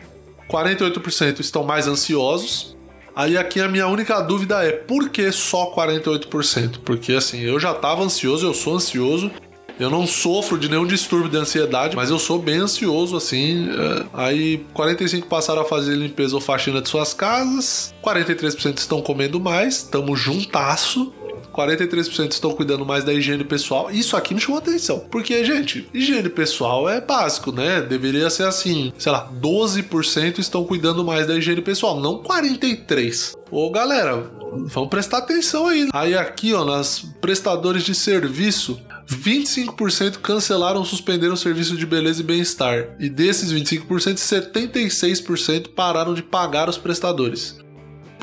48% 0.49 1.39
estão 1.39 1.63
mais 1.63 1.87
ansiosos. 1.87 2.75
Aí 3.15 3.37
aqui 3.37 3.59
a 3.61 3.67
minha 3.67 3.87
única 3.87 4.19
dúvida 4.21 4.63
é 4.63 4.71
por 4.71 5.09
que 5.09 5.31
só 5.31 5.73
48%? 5.73 6.79
Porque 6.83 7.13
assim, 7.13 7.41
eu 7.41 7.59
já 7.59 7.71
estava 7.71 8.03
ansioso, 8.03 8.45
eu 8.45 8.53
sou 8.53 8.75
ansioso. 8.75 9.31
Eu 9.79 9.89
não 9.89 10.05
sofro 10.05 10.57
de 10.57 10.67
nenhum 10.67 10.85
distúrbio 10.85 11.29
de 11.29 11.37
ansiedade, 11.37 11.95
mas 11.95 12.09
eu 12.09 12.19
sou 12.19 12.37
bem 12.37 12.57
ansioso, 12.57 13.15
assim. 13.15 13.69
É. 13.69 14.05
Aí 14.13 14.65
45 14.73 15.27
passaram 15.27 15.61
a 15.61 15.65
fazer 15.65 15.95
limpeza 15.95 16.35
ou 16.35 16.41
faxina 16.41 16.81
de 16.81 16.89
suas 16.89 17.13
casas. 17.13 17.93
43% 18.03 18.77
estão 18.77 19.01
comendo 19.01 19.39
mais, 19.39 19.81
tamo 19.83 20.15
juntasso. 20.17 21.13
43% 21.53 22.31
estão 22.31 22.51
cuidando 22.51 22.85
mais 22.85 23.03
da 23.03 23.13
higiene 23.13 23.43
pessoal. 23.43 23.89
Isso 23.91 24.15
aqui 24.15 24.33
me 24.33 24.39
chamou 24.39 24.59
atenção. 24.59 24.99
Porque, 25.11 25.43
gente, 25.43 25.89
higiene 25.93 26.29
pessoal 26.29 26.87
é 26.89 27.01
básico, 27.01 27.51
né? 27.51 27.81
Deveria 27.81 28.29
ser 28.29 28.43
assim, 28.43 28.93
sei 28.97 29.11
lá, 29.11 29.29
12% 29.41 30.39
estão 30.39 30.63
cuidando 30.63 31.03
mais 31.03 31.27
da 31.27 31.35
higiene 31.35 31.61
pessoal, 31.61 31.99
não 31.99 32.21
43%. 32.21 33.35
Ô, 33.51 33.69
galera, 33.71 34.29
vamos 34.67 34.89
prestar 34.89 35.19
atenção 35.19 35.67
aí. 35.67 35.89
Aí 35.91 36.15
aqui, 36.15 36.53
ó, 36.53 36.63
nas 36.63 36.99
prestadores 37.19 37.83
de 37.83 37.95
serviço, 37.95 38.79
25% 39.09 40.17
cancelaram 40.17 40.79
ou 40.79 40.85
suspenderam 40.85 41.33
o 41.33 41.37
serviço 41.37 41.75
de 41.75 41.85
beleza 41.85 42.21
e 42.21 42.23
bem-estar. 42.23 42.95
E 42.99 43.09
desses 43.09 43.51
25%, 43.51 44.15
76% 44.15 45.69
pararam 45.69 46.13
de 46.13 46.21
pagar 46.21 46.69
os 46.69 46.77
prestadores. 46.77 47.57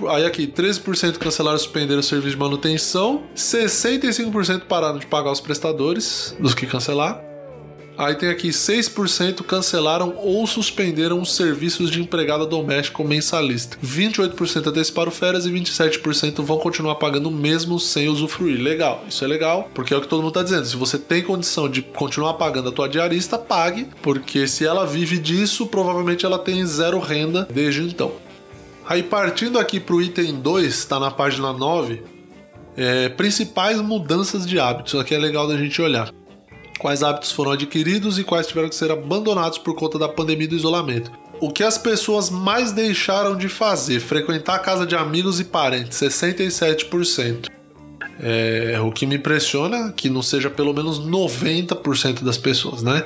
Aí 0.08 0.24
aqui, 0.24 0.46
13% 0.46 1.18
cancelaram 1.18 1.56
ou 1.56 1.58
suspenderam 1.58 2.00
o 2.00 2.04
serviço 2.04 2.36
de 2.36 2.40
manutenção, 2.40 3.24
65% 3.34 4.60
pararam 4.66 4.98
de 4.98 5.06
pagar 5.06 5.32
os 5.32 5.40
prestadores, 5.40 6.36
dos 6.38 6.54
que 6.54 6.66
cancelaram. 6.66 7.25
Aí 7.98 8.14
tem 8.14 8.28
aqui 8.28 8.48
6% 8.50 9.42
cancelaram 9.42 10.14
ou 10.16 10.46
suspenderam 10.46 11.20
os 11.20 11.34
serviços 11.34 11.90
de 11.90 12.00
empregada 12.00 12.44
doméstica 12.44 13.00
ou 13.00 13.08
mensalista. 13.08 13.78
28% 13.82 14.66
anteciparam 14.66 15.10
férias 15.10 15.46
e 15.46 15.50
27% 15.50 16.42
vão 16.42 16.58
continuar 16.58 16.96
pagando 16.96 17.30
mesmo 17.30 17.80
sem 17.80 18.08
usufruir. 18.08 18.60
Legal, 18.60 19.04
isso 19.08 19.24
é 19.24 19.26
legal, 19.26 19.70
porque 19.74 19.94
é 19.94 19.96
o 19.96 20.00
que 20.02 20.08
todo 20.08 20.20
mundo 20.20 20.28
está 20.28 20.42
dizendo. 20.42 20.66
Se 20.66 20.76
você 20.76 20.98
tem 20.98 21.22
condição 21.22 21.68
de 21.68 21.80
continuar 21.80 22.34
pagando 22.34 22.68
a 22.68 22.72
tua 22.72 22.88
diarista, 22.88 23.38
pague, 23.38 23.88
porque 24.02 24.46
se 24.46 24.66
ela 24.66 24.84
vive 24.84 25.18
disso, 25.18 25.66
provavelmente 25.66 26.26
ela 26.26 26.38
tem 26.38 26.64
zero 26.66 26.98
renda 26.98 27.48
desde 27.50 27.82
então. 27.82 28.12
Aí 28.86 29.02
partindo 29.02 29.58
aqui 29.58 29.80
para 29.80 29.94
o 29.94 30.02
item 30.02 30.34
2, 30.34 30.66
está 30.66 31.00
na 31.00 31.10
página 31.10 31.52
9, 31.52 32.02
é, 32.76 33.08
principais 33.08 33.80
mudanças 33.80 34.46
de 34.46 34.60
hábitos. 34.60 34.94
Aqui 35.00 35.14
é 35.14 35.18
legal 35.18 35.48
da 35.48 35.56
gente 35.56 35.80
olhar. 35.80 36.12
Quais 36.78 37.02
hábitos 37.02 37.32
foram 37.32 37.52
adquiridos 37.52 38.18
e 38.18 38.24
quais 38.24 38.46
tiveram 38.46 38.68
que 38.68 38.74
ser 38.74 38.90
abandonados 38.90 39.58
por 39.58 39.74
conta 39.74 39.98
da 39.98 40.08
pandemia 40.08 40.44
e 40.44 40.48
do 40.48 40.56
isolamento. 40.56 41.10
O 41.40 41.50
que 41.50 41.62
as 41.62 41.76
pessoas 41.76 42.30
mais 42.30 42.72
deixaram 42.72 43.36
de 43.36 43.48
fazer? 43.48 44.00
Frequentar 44.00 44.56
a 44.56 44.58
casa 44.58 44.86
de 44.86 44.94
amigos 44.94 45.38
e 45.38 45.44
parentes, 45.44 45.98
67%. 45.98 47.48
É, 48.18 48.80
o 48.80 48.90
que 48.90 49.06
me 49.06 49.16
impressiona 49.16 49.92
que 49.92 50.08
não 50.08 50.22
seja 50.22 50.48
pelo 50.48 50.72
menos 50.72 50.98
90% 50.98 52.24
das 52.24 52.38
pessoas, 52.38 52.82
né? 52.82 53.04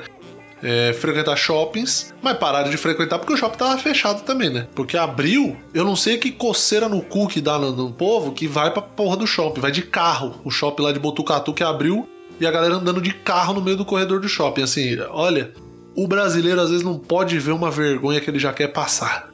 é, 0.63 0.93
frequentar 0.93 1.35
shoppings, 1.35 2.13
mas 2.21 2.37
pararam 2.37 2.69
de 2.69 2.77
frequentar 2.77 3.19
porque 3.19 3.33
o 3.33 3.37
shopping 3.37 3.57
tava 3.57 3.77
fechado 3.77 4.23
também, 4.23 4.49
né? 4.49 4.67
Porque 4.75 4.95
abriu, 4.95 5.57
eu 5.73 5.83
não 5.83 5.95
sei 5.95 6.17
que 6.17 6.31
coceira 6.31 6.87
no 6.87 7.01
cu 7.01 7.27
que 7.27 7.41
dá 7.41 7.57
no, 7.57 7.71
no 7.71 7.91
povo 7.91 8.31
que 8.31 8.47
vai 8.47 8.71
pra 8.71 8.81
porra 8.81 9.17
do 9.17 9.27
shopping, 9.27 9.61
vai 9.61 9.71
de 9.71 9.81
carro. 9.81 10.39
O 10.43 10.51
shopping 10.51 10.83
lá 10.83 10.91
de 10.91 10.99
Botucatu 10.99 11.53
que 11.53 11.63
abriu 11.63 12.07
e 12.41 12.47
a 12.47 12.51
galera 12.51 12.75
andando 12.75 12.99
de 12.99 13.13
carro 13.13 13.53
no 13.53 13.61
meio 13.61 13.77
do 13.77 13.85
corredor 13.85 14.19
do 14.19 14.27
shopping. 14.27 14.63
Assim, 14.63 14.99
olha, 15.11 15.51
o 15.95 16.07
brasileiro 16.07 16.59
às 16.59 16.69
vezes 16.69 16.83
não 16.83 16.97
pode 16.97 17.37
ver 17.37 17.51
uma 17.51 17.69
vergonha 17.69 18.19
que 18.19 18.29
ele 18.29 18.39
já 18.39 18.51
quer 18.51 18.67
passar. 18.69 19.29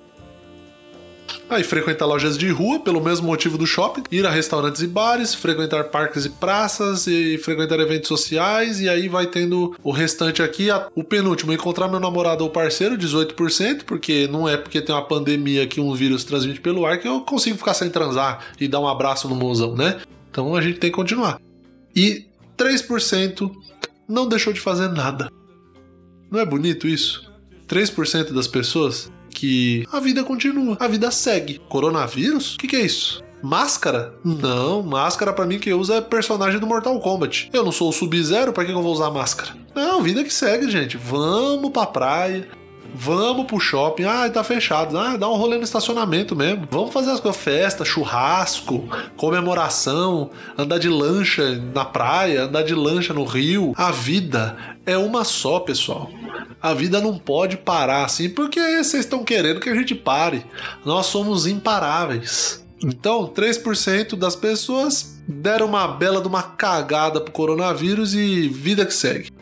Aí 1.50 1.64
frequentar 1.64 2.06
lojas 2.06 2.38
de 2.38 2.50
rua 2.50 2.80
pelo 2.80 3.02
mesmo 3.02 3.26
motivo 3.26 3.58
do 3.58 3.66
shopping, 3.66 4.04
ir 4.12 4.26
a 4.26 4.30
restaurantes 4.30 4.82
e 4.82 4.88
bares, 4.88 5.34
frequentar 5.34 5.86
parques 5.86 6.26
e 6.26 6.30
praças 6.30 7.08
e 7.08 7.38
frequentar 7.38 7.80
eventos 7.80 8.10
sociais 8.10 8.82
e 8.82 8.90
aí 8.90 9.08
vai 9.08 9.28
tendo 9.28 9.74
o 9.82 9.92
restante 9.92 10.44
aqui, 10.44 10.68
o 10.94 11.04
penúltimo, 11.04 11.54
encontrar 11.54 11.88
meu 11.88 12.02
namorado 12.02 12.44
ou 12.44 12.50
parceiro, 12.50 12.98
18%, 12.98 13.84
porque 13.86 14.28
não 14.28 14.48
é 14.48 14.58
porque 14.58 14.82
tem 14.82 14.94
uma 14.94 15.06
pandemia 15.06 15.66
que 15.66 15.80
um 15.80 15.94
vírus 15.94 16.26
transmite 16.26 16.60
pelo 16.60 16.86
ar 16.86 16.98
que 16.98 17.08
eu 17.08 17.22
consigo 17.22 17.58
ficar 17.58 17.74
sem 17.74 17.90
transar 17.90 18.46
e 18.60 18.68
dar 18.68 18.82
um 18.82 18.88
abraço 18.88 19.30
no 19.30 19.36
mozão, 19.36 19.74
né? 19.74 20.02
Então 20.30 20.54
a 20.54 20.62
gente 20.62 20.80
tem 20.80 20.90
que 20.90 20.96
continuar. 20.96 21.40
E 21.96 22.26
3% 22.58 23.52
não 24.08 24.28
deixou 24.28 24.52
de 24.52 24.60
fazer 24.60 24.90
nada. 24.90 25.30
Não 26.32 26.40
é 26.40 26.46
bonito 26.46 26.88
isso? 26.88 27.32
3% 27.68 28.34
das 28.34 28.48
pessoas 28.48 29.12
que 29.30 29.86
a 29.92 30.00
vida 30.00 30.24
continua, 30.24 30.78
a 30.80 30.88
vida 30.88 31.12
segue. 31.12 31.62
Coronavírus? 31.70 32.56
O 32.56 32.58
que, 32.58 32.68
que 32.68 32.76
é 32.76 32.82
isso? 32.82 33.24
Máscara? 33.44 34.16
Não, 34.26 34.82
máscara 34.82 35.32
para 35.32 35.46
mim 35.46 35.60
que 35.60 35.72
usa 35.72 35.96
é 35.96 36.02
personagem 36.02 36.60
do 36.60 36.66
Mortal 36.66 37.00
Kombat. 37.00 37.50
Eu 37.54 37.64
não 37.64 37.72
sou 37.72 37.90
o 37.90 37.94
Sub-Zero, 37.94 38.52
pra 38.52 38.66
que 38.66 38.72
eu 38.72 38.82
vou 38.82 38.92
usar 38.92 39.12
máscara? 39.12 39.56
Não, 39.76 40.02
vida 40.02 40.24
que 40.24 40.34
segue, 40.34 40.70
gente. 40.72 40.98
Vamos 40.98 41.70
pra 41.70 41.86
praia, 41.86 42.48
Vamos 42.94 43.46
pro 43.46 43.60
shopping. 43.60 44.04
Ah, 44.04 44.30
tá 44.30 44.44
fechado. 44.44 44.98
Ah, 44.98 45.18
dá 45.18 45.30
um 45.30 45.36
rolê 45.36 45.58
no 45.58 45.64
estacionamento 45.64 46.36
mesmo. 46.36 46.68
Vamos 46.70 46.94
fazer 46.94 47.12
as 47.12 47.20
coisas, 47.20 47.42
festa, 47.42 47.86
churrasco, 47.86 48.88
comemoração, 49.16 50.32
andar 50.58 50.80
de 50.80 50.90
lancha 50.90 51.62
na 51.74 51.86
praia, 51.86 52.44
andar 52.44 52.64
de 52.64 52.74
lancha 52.74 53.14
no 53.14 53.24
rio. 53.24 53.74
A 53.76 53.92
vida 53.92 54.58
é 54.86 54.98
uma 54.98 55.24
só, 55.24 55.60
pessoal. 55.60 56.10
A 56.62 56.74
vida 56.74 57.00
não 57.00 57.18
pode 57.18 57.58
parar 57.58 58.04
assim 58.04 58.30
porque 58.30 58.60
vocês 58.60 59.06
estão 59.06 59.24
querendo 59.24 59.60
que 59.60 59.70
a 59.70 59.76
gente 59.76 59.94
pare. 59.94 60.46
Nós 60.84 61.06
somos 61.06 61.46
imparáveis. 61.46 62.66
Então, 62.84 63.28
3% 63.28 64.16
das 64.16 64.36
pessoas 64.36 65.20
deram 65.28 65.68
uma 65.68 65.88
bela 65.88 66.22
de 66.22 66.28
uma 66.28 66.44
cagada 66.44 67.20
pro 67.20 67.34
coronavírus 67.34 68.14
e 68.14 68.48
vida 68.48 68.86
que 68.86 68.94
segue. 68.94 69.37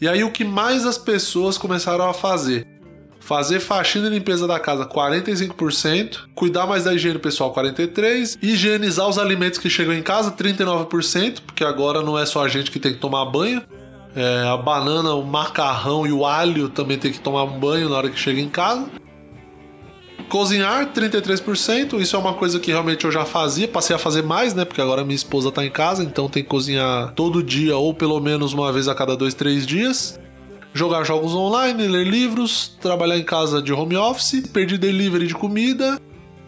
E 0.00 0.06
aí 0.06 0.22
o 0.22 0.30
que 0.30 0.44
mais 0.44 0.84
as 0.84 0.98
pessoas 0.98 1.56
começaram 1.56 2.08
a 2.08 2.12
fazer? 2.12 2.66
Fazer 3.18 3.60
faxina 3.60 4.06
e 4.06 4.10
limpeza 4.10 4.46
da 4.46 4.60
casa 4.60 4.86
45%, 4.86 6.28
cuidar 6.34 6.66
mais 6.66 6.84
da 6.84 6.94
higiene 6.94 7.18
pessoal 7.18 7.52
43%, 7.52 8.38
higienizar 8.42 9.08
os 9.08 9.18
alimentos 9.18 9.58
que 9.58 9.70
chegam 9.70 9.94
em 9.94 10.02
casa 10.02 10.30
39%, 10.30 11.40
porque 11.46 11.64
agora 11.64 12.02
não 12.02 12.18
é 12.18 12.26
só 12.26 12.44
a 12.44 12.48
gente 12.48 12.70
que 12.70 12.78
tem 12.78 12.92
que 12.92 12.98
tomar 12.98 13.24
banho, 13.24 13.62
é, 14.14 14.46
a 14.46 14.56
banana, 14.56 15.14
o 15.14 15.24
macarrão 15.24 16.06
e 16.06 16.12
o 16.12 16.24
alho 16.24 16.68
também 16.68 16.98
tem 16.98 17.10
que 17.10 17.18
tomar 17.18 17.46
banho 17.46 17.88
na 17.88 17.96
hora 17.96 18.10
que 18.10 18.18
chega 18.18 18.40
em 18.40 18.48
casa. 18.48 18.86
Cozinhar, 20.28 20.92
33%. 20.92 22.00
Isso 22.00 22.16
é 22.16 22.18
uma 22.18 22.34
coisa 22.34 22.58
que 22.58 22.70
realmente 22.70 23.04
eu 23.04 23.12
já 23.12 23.24
fazia. 23.24 23.68
Passei 23.68 23.94
a 23.94 23.98
fazer 23.98 24.22
mais, 24.22 24.54
né? 24.54 24.64
Porque 24.64 24.80
agora 24.80 25.04
minha 25.04 25.14
esposa 25.14 25.52
tá 25.52 25.64
em 25.64 25.70
casa, 25.70 26.02
então 26.02 26.28
tem 26.28 26.42
que 26.42 26.48
cozinhar 26.48 27.12
todo 27.14 27.42
dia 27.42 27.76
ou 27.76 27.94
pelo 27.94 28.20
menos 28.20 28.52
uma 28.52 28.72
vez 28.72 28.88
a 28.88 28.94
cada 28.94 29.16
dois, 29.16 29.34
três 29.34 29.66
dias. 29.66 30.18
Jogar 30.74 31.04
jogos 31.04 31.34
online, 31.34 31.86
ler 31.86 32.06
livros, 32.06 32.76
trabalhar 32.80 33.16
em 33.16 33.24
casa 33.24 33.62
de 33.62 33.72
home 33.72 33.96
office, 33.96 34.46
perdi 34.52 34.76
delivery 34.76 35.26
de 35.26 35.34
comida 35.34 35.98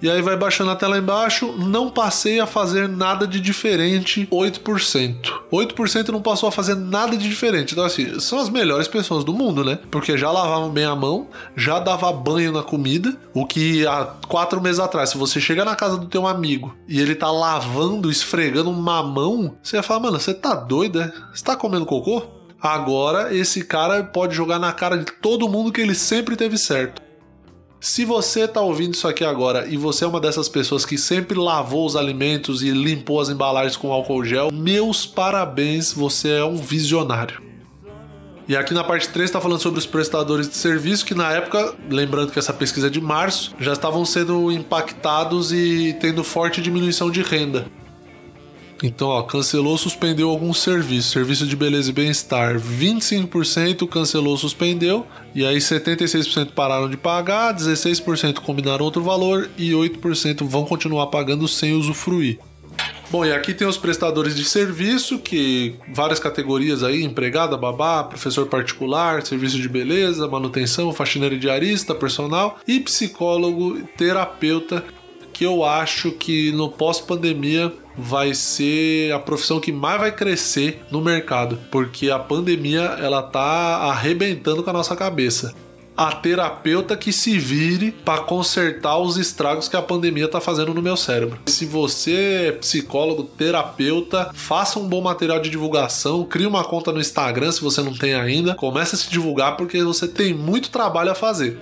E 0.01 0.09
aí 0.09 0.23
vai 0.23 0.37
baixando 0.37 0.71
até 0.71 0.87
lá 0.87 0.99
embaixo, 0.99 1.53
não 1.59 1.91
passei 1.91 2.39
a 2.39 2.47
fazer 2.47 2.89
nada 2.89 3.27
de 3.27 3.41
diferente, 3.41 4.29
8%. 4.31 5.33
8% 5.53 6.09
não 6.09 6.23
passou 6.23 6.49
a 6.49 6.53
fazer 6.53 6.77
nada 6.77 7.17
de 7.17 7.29
diferente. 7.29 7.73
Então, 7.73 7.85
assim, 7.85 8.21
são 8.21 8.39
as 8.39 8.49
melhores 8.49 8.87
pessoas 8.87 9.25
do 9.25 9.33
mundo, 9.33 9.65
né? 9.65 9.79
Porque 9.91 10.17
já 10.17 10.31
lavavam 10.31 10.71
bem 10.71 10.85
a 10.85 10.95
mão, 10.95 11.27
já 11.57 11.81
dava 11.81 12.13
banho 12.13 12.53
na 12.53 12.63
comida, 12.63 13.17
o 13.35 13.45
que 13.45 13.87
há 13.87 14.05
quatro 14.29 14.61
meses 14.61 14.79
atrás, 14.79 15.11
se 15.11 15.19
você 15.19 15.41
chega 15.41 15.65
na 15.65 15.75
casa 15.75 15.97
do 15.97 16.07
teu 16.07 16.27
amigo 16.27 16.75
e 16.87 17.01
ele 17.01 17.15
tá 17.15 17.31
lavando, 17.31 18.11
esfregando 18.11 18.71
uma 18.71 19.03
mão, 19.03 19.57
você 19.63 19.77
ia 19.77 19.83
falar, 19.83 20.01
mano, 20.01 20.21
você 20.21 20.33
tá 20.33 20.55
doido, 20.55 21.01
é? 21.01 21.13
Você 21.35 21.45
tá 21.45 21.57
comendo 21.57 21.87
cocô? 21.87 22.23
Agora, 22.61 23.35
esse 23.35 23.65
cara 23.65 24.03
pode 24.03 24.35
jogar 24.35 24.59
na 24.59 24.73
cara 24.73 24.99
de 24.99 25.05
todo 25.05 25.49
mundo 25.49 25.71
que 25.71 25.81
ele 25.81 25.95
sempre 25.95 26.35
teve 26.35 26.59
certo. 26.59 27.01
Se 27.81 28.05
você 28.05 28.41
está 28.41 28.61
ouvindo 28.61 28.95
isso 28.95 29.07
aqui 29.07 29.25
agora 29.25 29.69
e 29.69 29.77
você 29.77 30.05
é 30.05 30.09
uma 30.09 30.21
dessas 30.21 30.49
pessoas 30.49 30.85
que 30.85 30.99
sempre 30.99 31.39
lavou 31.39 31.87
os 31.87 31.95
alimentos 31.95 32.61
e 32.61 32.71
limpou 32.71 33.21
as 33.21 33.29
embalagens 33.29 33.77
com 33.77 33.93
álcool 33.93 34.25
gel, 34.25 34.51
meus 34.53 35.07
parabéns, 35.07 35.93
você 35.93 36.31
é 36.31 36.45
um 36.45 36.57
visionário. 36.57 37.41
E 38.49 38.57
aqui 38.57 38.75
na 38.75 38.83
parte 38.83 39.09
3 39.11 39.29
está 39.29 39.41
falando 39.41 39.61
sobre 39.61 39.79
os 39.79 39.87
prestadores 39.87 40.49
de 40.49 40.57
serviço 40.57 41.07
que 41.07 41.15
na 41.15 41.31
época, 41.31 41.77
lembrando 41.89 42.33
que 42.33 42.39
essa 42.39 42.53
pesquisa 42.53 42.89
é 42.89 42.91
de 42.91 43.01
março, 43.01 43.55
já 43.61 43.75
estavam 43.75 44.05
sendo 44.05 44.51
impactados 44.51 45.53
e 45.53 45.97
tendo 46.01 46.25
forte 46.25 46.61
diminuição 46.61 47.09
de 47.11 47.23
renda. 47.23 47.67
Então, 48.83 49.09
ó, 49.09 49.23
cancelou, 49.23 49.77
suspendeu 49.77 50.31
alguns 50.31 50.63
serviços. 50.63 51.11
Serviço 51.11 51.47
de 51.47 51.57
beleza 51.57 51.91
e 51.91 51.93
bem-estar, 51.93 52.59
25% 52.61 53.89
cancelou, 53.89 54.37
suspendeu. 54.37 55.07
E 55.35 55.45
aí 55.45 55.59
76% 55.59 56.53
pararam 56.53 56.89
de 56.89 56.97
pagar, 56.97 57.55
16% 57.55 58.41
combinaram 58.41 58.85
outro 58.85 59.03
valor 59.03 59.51
e 59.59 59.73
8% 59.73 60.47
vão 60.47 60.65
continuar 60.65 61.09
pagando 61.09 61.49
sem 61.49 61.75
usufruir. 61.75 62.39
Bom, 63.11 63.25
e 63.25 63.33
aqui 63.33 63.55
tem 63.55 63.67
os 63.67 63.79
prestadores 63.79 64.37
de 64.37 64.45
serviço, 64.45 65.19
que 65.19 65.75
várias 65.95 66.21
categorias 66.21 66.83
aí, 66.83 67.03
empregada, 67.03 67.57
babá, 67.57 68.05
professor 68.05 68.47
particular, 68.47 69.25
serviço 69.25 69.59
de 69.59 69.67
beleza, 69.67 70.29
manutenção, 70.29 70.93
faxineiro 70.93 71.39
diarista, 71.39 71.95
personal 71.95 72.59
e 72.69 72.79
psicólogo, 72.79 73.81
terapeuta, 73.97 74.85
que 75.39 75.45
eu 75.45 75.65
acho 75.65 76.11
que 76.11 76.51
no 76.51 76.69
pós-pandemia 76.69 77.73
vai 77.97 78.35
ser 78.35 79.13
a 79.13 79.21
profissão 79.21 79.61
que 79.61 79.71
mais 79.71 80.01
vai 80.01 80.11
crescer 80.11 80.83
no 80.91 81.01
mercado, 81.01 81.57
porque 81.71 82.11
a 82.11 82.19
pandemia 82.19 82.81
ela 83.01 83.23
tá 83.23 83.41
arrebentando 83.89 84.65
com 84.65 84.71
a 84.71 84.73
nossa 84.73 84.97
cabeça. 84.97 85.55
A 85.97 86.11
terapeuta 86.11 86.97
que 86.97 87.13
se 87.13 87.39
vire 87.39 87.93
para 87.93 88.23
consertar 88.23 88.99
os 88.99 89.17
estragos 89.17 89.69
que 89.69 89.77
a 89.77 89.83
pandemia 89.83 90.27
tá 90.27 90.41
fazendo 90.41 90.75
no 90.75 90.83
meu 90.83 90.97
cérebro. 90.97 91.39
Se 91.47 91.65
você 91.65 92.49
é 92.49 92.53
psicólogo, 92.53 93.23
terapeuta, 93.23 94.33
faça 94.35 94.81
um 94.81 94.89
bom 94.89 95.01
material 95.01 95.39
de 95.39 95.51
divulgação, 95.51 96.25
crie 96.25 96.47
uma 96.47 96.65
conta 96.65 96.91
no 96.91 97.01
Instagram 97.01 97.53
se 97.53 97.63
você 97.63 97.81
não 97.81 97.95
tem 97.95 98.15
ainda, 98.15 98.57
comece 98.57 98.97
a 98.97 98.99
se 98.99 99.09
divulgar 99.09 99.57
porque 99.57 99.81
você 99.85 100.09
tem 100.09 100.35
muito 100.35 100.69
trabalho 100.71 101.13
a 101.13 101.15
fazer. 101.15 101.57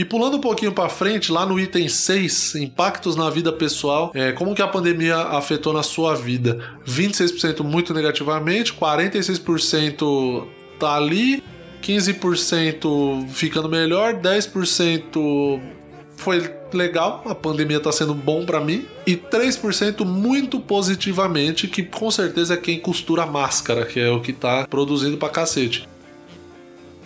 E 0.00 0.04
pulando 0.06 0.38
um 0.38 0.40
pouquinho 0.40 0.72
para 0.72 0.88
frente, 0.88 1.30
lá 1.30 1.44
no 1.44 1.60
item 1.60 1.86
6, 1.86 2.54
impactos 2.54 3.16
na 3.16 3.28
vida 3.28 3.52
pessoal, 3.52 4.10
é, 4.14 4.32
como 4.32 4.54
que 4.54 4.62
a 4.62 4.66
pandemia 4.66 5.14
afetou 5.14 5.74
na 5.74 5.82
sua 5.82 6.14
vida? 6.14 6.58
26% 6.88 7.62
muito 7.62 7.92
negativamente, 7.92 8.72
46% 8.72 10.46
tá 10.78 10.96
ali, 10.96 11.44
15% 11.82 13.28
ficando 13.28 13.68
melhor, 13.68 14.14
10% 14.14 15.60
foi 16.16 16.50
legal, 16.72 17.22
a 17.26 17.34
pandemia 17.34 17.78
tá 17.78 17.92
sendo 17.92 18.14
bom 18.14 18.46
para 18.46 18.58
mim, 18.58 18.86
e 19.06 19.16
3% 19.16 20.02
muito 20.06 20.58
positivamente, 20.60 21.68
que 21.68 21.82
com 21.82 22.10
certeza 22.10 22.54
é 22.54 22.56
quem 22.56 22.80
costura 22.80 23.26
máscara, 23.26 23.84
que 23.84 24.00
é 24.00 24.08
o 24.08 24.22
que 24.22 24.32
tá 24.32 24.66
produzindo 24.66 25.18
pra 25.18 25.28
cacete. 25.28 25.86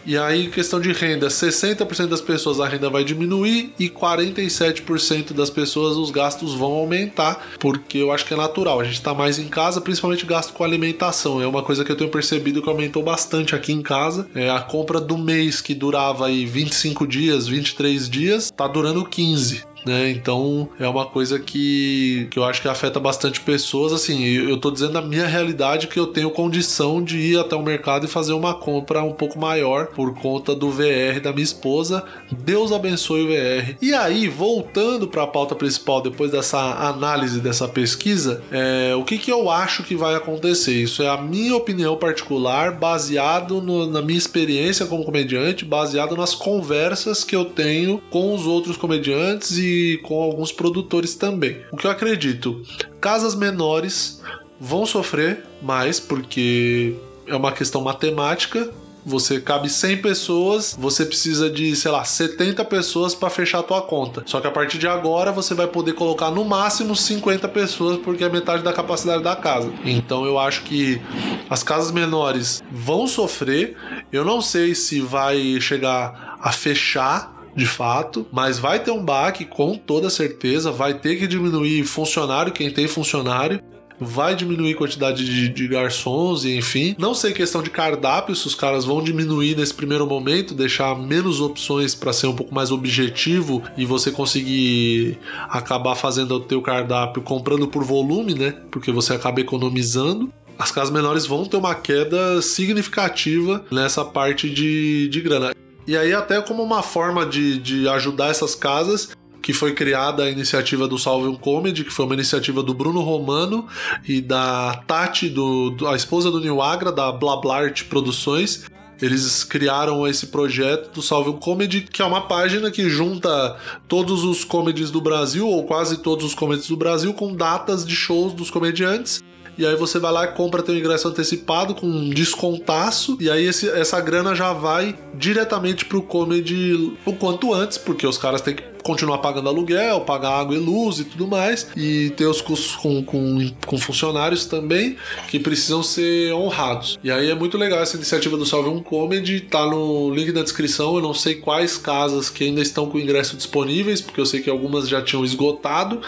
E 0.06 0.18
aí, 0.18 0.48
questão 0.50 0.78
de 0.78 0.92
renda, 0.92 1.28
60% 1.28 2.08
das 2.08 2.20
pessoas 2.20 2.60
a 2.60 2.68
renda 2.68 2.90
vai 2.90 3.04
diminuir 3.04 3.72
e 3.78 3.88
47% 3.88 5.32
das 5.32 5.48
pessoas 5.48 5.96
os 5.96 6.10
gastos 6.10 6.52
vão 6.52 6.72
aumentar, 6.72 7.54
porque 7.58 7.98
eu 7.98 8.12
acho 8.12 8.26
que 8.26 8.34
é 8.34 8.36
natural. 8.36 8.80
A 8.80 8.84
gente 8.84 8.96
está 8.96 9.14
mais 9.14 9.38
em 9.38 9.48
casa, 9.48 9.80
principalmente 9.80 10.26
gasto 10.26 10.52
com 10.52 10.62
alimentação. 10.62 11.40
É 11.40 11.46
uma 11.46 11.62
coisa 11.62 11.84
que 11.84 11.90
eu 11.90 11.96
tenho 11.96 12.10
percebido 12.10 12.60
que 12.60 12.68
aumentou 12.68 13.02
bastante 13.02 13.54
aqui 13.54 13.72
em 13.72 13.80
casa. 13.80 14.28
É 14.34 14.50
a 14.50 14.60
compra 14.60 15.00
do 15.00 15.16
mês 15.16 15.62
que 15.62 15.74
durava 15.74 16.26
aí 16.26 16.44
25 16.44 17.06
dias, 17.06 17.46
23 17.48 18.08
dias, 18.08 18.50
tá 18.50 18.68
durando 18.68 19.04
15 19.06 19.73
né? 19.84 20.10
Então 20.10 20.68
é 20.78 20.88
uma 20.88 21.06
coisa 21.06 21.38
que, 21.38 22.28
que 22.30 22.38
eu 22.38 22.44
acho 22.44 22.62
que 22.62 22.68
afeta 22.68 22.98
bastante 22.98 23.40
pessoas. 23.40 23.92
Assim, 23.92 24.24
eu 24.24 24.58
tô 24.58 24.70
dizendo 24.70 24.96
a 24.98 25.02
minha 25.02 25.26
realidade 25.26 25.86
que 25.86 25.98
eu 25.98 26.06
tenho 26.06 26.30
condição 26.30 27.02
de 27.02 27.18
ir 27.18 27.38
até 27.38 27.54
o 27.54 27.62
mercado 27.62 28.06
e 28.06 28.08
fazer 28.08 28.32
uma 28.32 28.54
compra 28.54 29.02
um 29.02 29.12
pouco 29.12 29.38
maior 29.38 29.88
por 29.88 30.14
conta 30.14 30.54
do 30.54 30.70
VR 30.70 31.20
da 31.22 31.32
minha 31.32 31.44
esposa. 31.44 32.04
Deus 32.30 32.72
abençoe 32.72 33.22
o 33.22 33.26
VR. 33.26 33.76
E 33.80 33.92
aí, 33.94 34.28
voltando 34.28 35.06
para 35.06 35.22
a 35.22 35.26
pauta 35.26 35.54
principal, 35.54 36.00
depois 36.00 36.30
dessa 36.30 36.58
análise 36.58 37.40
dessa 37.40 37.68
pesquisa, 37.68 38.42
é, 38.50 38.94
o 38.94 39.04
que, 39.04 39.18
que 39.18 39.30
eu 39.30 39.50
acho 39.50 39.82
que 39.82 39.94
vai 39.94 40.14
acontecer? 40.14 40.74
Isso 40.74 41.02
é 41.02 41.08
a 41.08 41.16
minha 41.16 41.54
opinião 41.56 41.96
particular, 41.96 42.72
baseado 42.72 43.60
no, 43.60 43.86
na 43.86 44.02
minha 44.02 44.18
experiência 44.18 44.86
como 44.86 45.04
comediante, 45.04 45.64
baseado 45.64 46.16
nas 46.16 46.34
conversas 46.34 47.24
que 47.24 47.34
eu 47.34 47.44
tenho 47.44 48.00
com 48.10 48.34
os 48.34 48.46
outros 48.46 48.76
comediantes 48.76 49.56
e 49.58 49.73
com 50.02 50.22
alguns 50.22 50.52
produtores 50.52 51.14
também. 51.14 51.62
O 51.72 51.76
que 51.76 51.86
eu 51.86 51.90
acredito, 51.90 52.62
casas 53.00 53.34
menores 53.34 54.20
vão 54.60 54.86
sofrer 54.86 55.44
mais 55.62 56.00
porque 56.00 56.94
é 57.26 57.34
uma 57.34 57.52
questão 57.52 57.80
matemática. 57.80 58.70
Você 59.06 59.38
cabe 59.38 59.68
100 59.68 60.00
pessoas, 60.00 60.74
você 60.78 61.04
precisa 61.04 61.50
de, 61.50 61.76
sei 61.76 61.90
lá, 61.90 62.02
70 62.04 62.64
pessoas 62.64 63.14
para 63.14 63.28
fechar 63.28 63.58
a 63.58 63.62
tua 63.62 63.82
conta. 63.82 64.22
Só 64.24 64.40
que 64.40 64.46
a 64.46 64.50
partir 64.50 64.78
de 64.78 64.88
agora 64.88 65.30
você 65.30 65.52
vai 65.52 65.66
poder 65.66 65.92
colocar 65.92 66.30
no 66.30 66.42
máximo 66.42 66.96
50 66.96 67.46
pessoas 67.48 67.98
porque 67.98 68.24
é 68.24 68.30
metade 68.30 68.62
da 68.62 68.72
capacidade 68.72 69.22
da 69.22 69.36
casa. 69.36 69.70
Então 69.84 70.24
eu 70.24 70.38
acho 70.38 70.62
que 70.62 71.02
as 71.50 71.62
casas 71.62 71.90
menores 71.92 72.62
vão 72.72 73.06
sofrer. 73.06 73.76
Eu 74.10 74.24
não 74.24 74.40
sei 74.40 74.74
se 74.74 75.02
vai 75.02 75.60
chegar 75.60 76.38
a 76.40 76.50
fechar 76.50 77.33
de 77.54 77.66
fato, 77.66 78.26
mas 78.32 78.58
vai 78.58 78.80
ter 78.80 78.90
um 78.90 79.04
baque 79.04 79.44
com 79.44 79.76
toda 79.76 80.10
certeza, 80.10 80.70
vai 80.70 80.94
ter 80.94 81.16
que 81.16 81.26
diminuir 81.26 81.84
funcionário, 81.84 82.52
quem 82.52 82.70
tem 82.70 82.88
funcionário, 82.88 83.60
vai 84.00 84.34
diminuir 84.34 84.74
quantidade 84.74 85.24
de, 85.24 85.48
de, 85.48 85.68
garçons 85.68 86.44
e 86.44 86.56
enfim. 86.56 86.94
Não 86.98 87.14
sei 87.14 87.32
questão 87.32 87.62
de 87.62 87.70
cardápio, 87.70 88.34
se 88.34 88.46
os 88.46 88.54
caras 88.54 88.84
vão 88.84 89.02
diminuir 89.02 89.56
nesse 89.56 89.74
primeiro 89.74 90.06
momento, 90.06 90.54
deixar 90.54 90.96
menos 90.98 91.40
opções 91.40 91.94
para 91.94 92.12
ser 92.12 92.26
um 92.26 92.34
pouco 92.34 92.54
mais 92.54 92.70
objetivo 92.70 93.62
e 93.76 93.84
você 93.84 94.10
conseguir 94.10 95.18
acabar 95.48 95.94
fazendo 95.94 96.34
o 96.34 96.40
teu 96.40 96.60
cardápio 96.60 97.22
comprando 97.22 97.68
por 97.68 97.84
volume, 97.84 98.34
né? 98.34 98.54
Porque 98.70 98.90
você 98.90 99.14
acaba 99.14 99.40
economizando. 99.40 100.32
As 100.56 100.70
casas 100.70 100.92
menores 100.92 101.26
vão 101.26 101.44
ter 101.44 101.56
uma 101.56 101.74
queda 101.74 102.40
significativa 102.40 103.64
nessa 103.72 104.04
parte 104.04 104.48
de, 104.48 105.08
de 105.08 105.20
grana. 105.20 105.52
E 105.86 105.96
aí, 105.96 106.12
até 106.12 106.40
como 106.40 106.62
uma 106.62 106.82
forma 106.82 107.26
de, 107.26 107.58
de 107.58 107.88
ajudar 107.88 108.28
essas 108.28 108.54
casas, 108.54 109.10
que 109.42 109.52
foi 109.52 109.74
criada 109.74 110.22
a 110.22 110.30
iniciativa 110.30 110.88
do 110.88 110.98
Salve 110.98 111.28
um 111.28 111.36
Comedy, 111.36 111.84
que 111.84 111.92
foi 111.92 112.06
uma 112.06 112.14
iniciativa 112.14 112.62
do 112.62 112.72
Bruno 112.72 113.02
Romano 113.02 113.66
e 114.08 114.22
da 114.22 114.82
Tati, 114.86 115.28
do, 115.28 115.68
do 115.70 115.86
a 115.86 115.94
esposa 115.94 116.30
do 116.30 116.40
New 116.40 116.62
Agra, 116.62 116.90
da 116.90 117.12
Blablart 117.12 117.84
Produções. 117.84 118.64
Eles 119.02 119.44
criaram 119.44 120.06
esse 120.06 120.28
projeto 120.28 120.94
do 120.94 121.02
Salve 121.02 121.28
um 121.28 121.34
Comedy, 121.34 121.82
que 121.82 122.00
é 122.00 122.04
uma 122.06 122.22
página 122.22 122.70
que 122.70 122.88
junta 122.88 123.58
todos 123.86 124.24
os 124.24 124.44
comedies 124.44 124.90
do 124.90 125.02
Brasil, 125.02 125.46
ou 125.46 125.64
quase 125.64 125.98
todos 125.98 126.24
os 126.24 126.34
comedies 126.34 126.68
do 126.68 126.76
Brasil, 126.76 127.12
com 127.12 127.34
datas 127.34 127.84
de 127.84 127.94
shows 127.94 128.32
dos 128.32 128.50
comediantes 128.50 129.22
e 129.56 129.66
aí 129.66 129.76
você 129.76 129.98
vai 129.98 130.12
lá 130.12 130.26
compra 130.26 130.62
teu 130.62 130.76
ingresso 130.76 131.08
antecipado 131.08 131.74
com 131.74 131.86
um 131.86 132.10
descontaço, 132.10 133.16
e 133.20 133.30
aí 133.30 133.46
esse, 133.46 133.68
essa 133.68 134.00
grana 134.00 134.34
já 134.34 134.52
vai 134.52 134.96
diretamente 135.14 135.84
pro 135.84 136.02
comedy 136.02 136.96
o 137.04 137.12
quanto 137.12 137.52
antes, 137.52 137.78
porque 137.78 138.06
os 138.06 138.18
caras 138.18 138.40
têm 138.40 138.54
que 138.54 138.74
continuar 138.84 139.18
pagando 139.18 139.48
aluguel, 139.48 140.02
pagar 140.02 140.38
água 140.38 140.54
e 140.54 140.58
luz 140.58 140.98
e 140.98 141.04
tudo 141.04 141.26
mais, 141.26 141.68
e 141.74 142.10
ter 142.10 142.26
os 142.26 142.40
custos 142.42 142.76
com, 142.76 143.02
com, 143.02 143.50
com, 143.66 143.78
funcionários 143.78 144.44
também 144.44 144.96
que 145.28 145.40
precisam 145.40 145.82
ser 145.82 146.32
honrados. 146.34 146.98
E 147.02 147.10
aí 147.10 147.30
é 147.30 147.34
muito 147.34 147.56
legal 147.56 147.80
essa 147.80 147.96
iniciativa 147.96 148.36
do 148.36 148.44
Salve 148.44 148.68
um 148.68 148.82
Comedy, 148.82 149.40
tá 149.40 149.64
no 149.64 150.14
link 150.14 150.30
da 150.32 150.42
descrição. 150.42 150.96
Eu 150.96 151.02
não 151.02 151.14
sei 151.14 151.36
quais 151.36 151.78
casas 151.78 152.28
que 152.28 152.44
ainda 152.44 152.60
estão 152.60 152.88
com 152.88 152.98
ingresso 152.98 153.36
disponíveis, 153.36 154.02
porque 154.02 154.20
eu 154.20 154.26
sei 154.26 154.40
que 154.40 154.50
algumas 154.50 154.86
já 154.86 155.00
tinham 155.00 155.24
esgotado. 155.24 156.02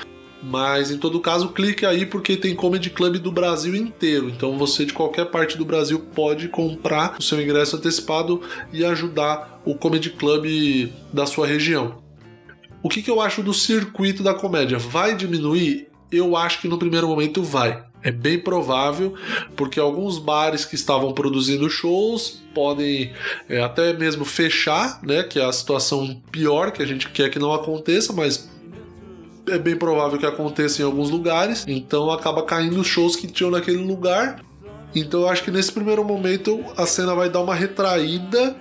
Mas 0.49 0.93
em 0.93 0.99
todo 0.99 1.19
caso, 1.19 1.49
clique 1.49 1.85
aí 1.85 2.07
porque 2.07 2.37
tem 2.37 2.55
Comedy 2.55 2.91
Club 2.91 3.17
do 3.17 3.33
Brasil 3.33 3.75
inteiro. 3.75 4.31
Então 4.31 4.57
você 4.57 4.85
de 4.85 4.93
qualquer 4.93 5.27
parte 5.27 5.59
do 5.59 5.65
Brasil 5.65 5.99
pode 6.15 6.47
comprar 6.49 7.17
o 7.19 7.23
seu 7.23 7.43
ingresso 7.43 7.75
antecipado 7.75 8.41
e 8.73 8.85
ajudar 8.85 9.61
o 9.65 9.75
Comedy 9.75 10.11
Club 10.11 10.89
da 11.13 11.27
sua 11.27 11.49
região. 11.49 12.01
O 12.81 12.89
que, 12.89 13.03
que 13.03 13.11
eu 13.11 13.21
acho 13.21 13.43
do 13.43 13.53
circuito 13.53 14.23
da 14.23 14.35
comédia? 14.35 14.79
Vai 14.79 15.17
diminuir? 15.17 15.89
Eu 16.13 16.37
acho 16.37 16.61
que 16.61 16.69
no 16.69 16.79
primeiro 16.79 17.09
momento 17.09 17.43
vai. 17.43 17.85
É 18.01 18.13
bem 18.13 18.39
provável, 18.39 19.15
porque 19.57 19.81
alguns 19.81 20.17
bares 20.17 20.65
que 20.65 20.77
estavam 20.77 21.13
produzindo 21.13 21.69
shows 21.69 22.41
podem 22.55 23.13
é, 23.49 23.61
até 23.61 23.93
mesmo 23.93 24.25
fechar, 24.25 25.01
né? 25.03 25.25
Que 25.25 25.41
é 25.41 25.45
a 25.45 25.51
situação 25.51 26.23
pior 26.31 26.71
que 26.71 26.81
a 26.81 26.87
gente 26.87 27.09
quer 27.09 27.31
que 27.31 27.39
não 27.41 27.53
aconteça, 27.53 28.13
mas 28.13 28.49
é 29.49 29.59
bem 29.59 29.77
provável 29.77 30.19
que 30.19 30.27
aconteça 30.27 30.83
em 30.83 30.85
alguns 30.85 31.11
lugares. 31.11 31.65
Então 31.67 32.11
acaba 32.11 32.43
caindo 32.43 32.81
os 32.81 32.87
shows 32.87 33.17
que 33.17 33.27
tinham 33.27 33.51
naquele 33.51 33.79
lugar. 33.79 34.41
Então 34.95 35.23
eu 35.23 35.29
acho 35.29 35.43
que 35.43 35.51
nesse 35.51 35.73
primeiro 35.73 36.05
momento 36.05 36.65
a 36.77 36.87
cena 36.87 37.15
vai 37.15 37.29
dar 37.29 37.41
uma 37.41 37.55
retraída 37.55 38.57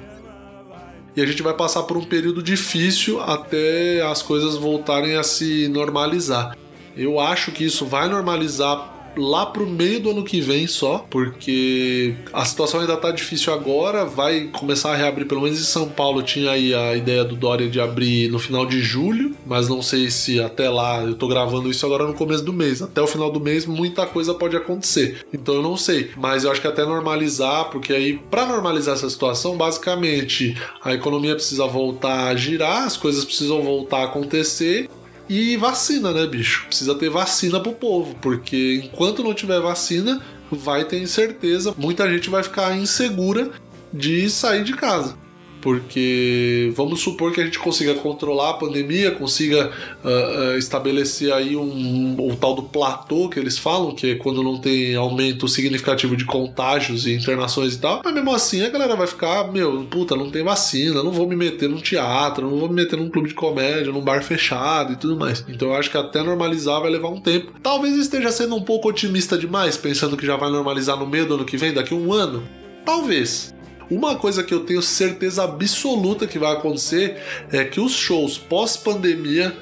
e 1.16 1.22
a 1.22 1.26
gente 1.26 1.42
vai 1.42 1.54
passar 1.54 1.84
por 1.84 1.96
um 1.96 2.04
período 2.04 2.44
difícil 2.44 3.22
até 3.22 4.02
as 4.02 4.22
coisas 4.22 4.56
voltarem 4.56 5.16
a 5.16 5.24
se 5.24 5.68
normalizar. 5.70 6.58
Eu 6.96 7.20
acho 7.20 7.52
que 7.52 7.64
isso 7.64 7.86
vai 7.86 8.10
normalizar 8.10 8.95
lá 9.18 9.46
pro 9.46 9.66
meio 9.66 10.00
do 10.00 10.12
ano 10.12 10.24
que 10.24 10.42
vem 10.42 10.68
só, 10.68 11.06
porque 11.10 12.16
a 12.34 12.46
situação 12.46 12.80
ainda 12.80 12.98
tá 12.98 13.12
difícil 13.12 13.54
agora, 13.54 14.06
vai 14.06 14.46
começar 14.48 14.92
a 14.92 14.96
reabrir, 14.96 15.28
pelo 15.28 15.42
menos 15.42 15.60
em 15.60 15.64
São 15.64 15.90
Paulo 15.90 16.22
tinha 16.22 16.52
aí 16.52 16.74
a 16.74 16.96
ideia 16.96 17.24
do 17.24 17.36
Dória 17.36 17.70
de 17.70 17.80
abrir 17.80 18.30
no 18.30 18.40
final 18.40 18.66
de 18.66 18.82
julho, 18.82 19.36
mas 19.46 19.70
não 19.70 19.82
sei 19.82 20.10
se 20.10 20.40
até 20.40 20.70
lá, 20.70 21.04
eu 21.04 21.16
tô 21.16 21.28
gravando 21.28 21.70
isso 21.70 21.86
agora 21.86 22.06
no 22.06 22.14
começo 22.14 22.44
do 22.44 22.54
mês, 22.54 22.82
até 22.82 23.02
o 23.02 23.08
final 23.08 23.32
do 23.32 23.40
mês 23.40 23.66
muita 23.66 24.06
coisa 24.06 24.34
pode 24.34 24.56
acontecer, 24.56 25.26
então 25.34 25.56
eu 25.56 25.62
não 25.62 25.78
sei, 25.78 26.12
mas 26.18 26.44
eu 26.44 26.52
acho 26.52 26.62
que 26.62 26.68
até 26.68 26.86
normalizar, 26.86 27.70
porque 27.70 27.94
aí 27.94 28.18
para 28.30 28.46
normalizar 28.46 28.96
essa 28.96 29.10
situação, 29.10 29.58
basicamente 29.58 30.56
a 30.84 30.94
economia 30.94 31.36
precisa 31.36 31.66
voltar 31.66 32.28
a 32.28 32.36
girar, 32.36 32.84
as 32.84 32.98
coisas 32.98 33.26
precisam 33.26 33.62
voltar 33.62 34.00
a 34.00 34.06
acontecer 34.06 34.90
e 35.28 35.58
vacina, 35.58 36.12
né, 36.12 36.26
bicho? 36.26 36.66
Precisa 36.68 36.96
ter 36.96 37.10
vacina 37.10 37.60
pro 37.60 37.74
povo, 37.74 38.16
porque 38.22 38.82
enquanto 38.84 39.24
não 39.24 39.34
tiver 39.34 39.60
vacina, 39.60 40.22
vai 40.52 40.86
ter 40.86 41.02
incerteza, 41.02 41.74
muita 41.78 42.10
gente 42.10 42.30
vai 42.30 42.44
ficar 42.44 42.76
insegura 42.78 43.52
de 43.92 44.30
sair 44.30 44.64
de 44.64 44.74
casa 44.74 45.25
porque 45.66 46.72
vamos 46.76 47.00
supor 47.00 47.32
que 47.32 47.42
a 47.42 47.44
gente 47.44 47.58
consiga 47.58 47.96
controlar 47.96 48.52
a 48.52 48.54
pandemia, 48.54 49.10
consiga 49.10 49.72
uh, 50.04 50.54
uh, 50.54 50.58
estabelecer 50.60 51.34
aí 51.34 51.56
um, 51.56 52.16
um, 52.20 52.36
tal 52.36 52.54
do 52.54 52.62
platô 52.62 53.30
que 53.30 53.40
eles 53.40 53.58
falam, 53.58 53.96
que 53.96 54.12
é 54.12 54.16
quando 54.16 54.44
não 54.44 54.60
tem 54.60 54.94
aumento 54.94 55.48
significativo 55.48 56.16
de 56.16 56.24
contágios 56.24 57.08
e 57.08 57.16
internações 57.16 57.74
e 57.74 57.80
tal, 57.80 58.04
mas 58.06 58.14
mesmo 58.14 58.32
assim 58.32 58.62
a 58.62 58.70
galera 58.70 58.96
vai 58.96 59.08
ficar, 59.08 59.52
meu, 59.52 59.84
puta, 59.86 60.16
não 60.16 60.30
tem 60.30 60.44
vacina, 60.44 61.02
não 61.02 61.12
vou 61.12 61.28
me 61.28 61.36
meter 61.36 61.68
num 61.68 61.82
teatro, 61.82 62.48
não 62.48 62.60
vou 62.60 62.70
me 62.70 62.76
meter 62.76 63.00
num 63.00 63.10
clube 63.10 63.30
de 63.30 63.34
comédia, 63.34 63.92
num 63.92 64.02
bar 64.02 64.24
fechado 64.24 64.94
e 64.94 64.96
tudo 64.96 65.18
mais. 65.18 65.44
Então 65.50 65.70
eu 65.70 65.76
acho 65.76 65.90
que 65.90 65.98
até 65.98 66.22
normalizar 66.22 66.80
vai 66.80 66.92
levar 66.92 67.10
um 67.10 67.20
tempo. 67.20 67.54
Talvez 67.64 67.98
esteja 67.98 68.32
sendo 68.32 68.56
um 68.56 68.62
pouco 68.62 68.88
otimista 68.88 69.36
demais, 69.36 69.78
pensando 69.78 70.16
que 70.16 70.28
já 70.28 70.36
vai 70.36 70.52
normalizar 70.52 70.96
no 70.96 71.08
meio 71.08 71.26
do 71.26 71.34
ano 71.34 71.44
que 71.44 71.58
vem, 71.58 71.74
daqui 71.74 71.92
a 71.92 71.98
um 71.98 72.14
ano. 72.14 72.44
Talvez. 72.86 73.55
Uma 73.90 74.16
coisa 74.16 74.44
que 74.44 74.54
eu 74.54 74.62
tenho 74.62 74.82
certeza 74.82 75.44
absoluta 75.44 76.28
que 76.28 76.40
vai 76.40 76.54
acontecer 76.54 77.18
é 77.52 77.64
que 77.64 77.80
os 77.80 77.94
shows 77.94 78.38
pós-pandemia 78.38 79.56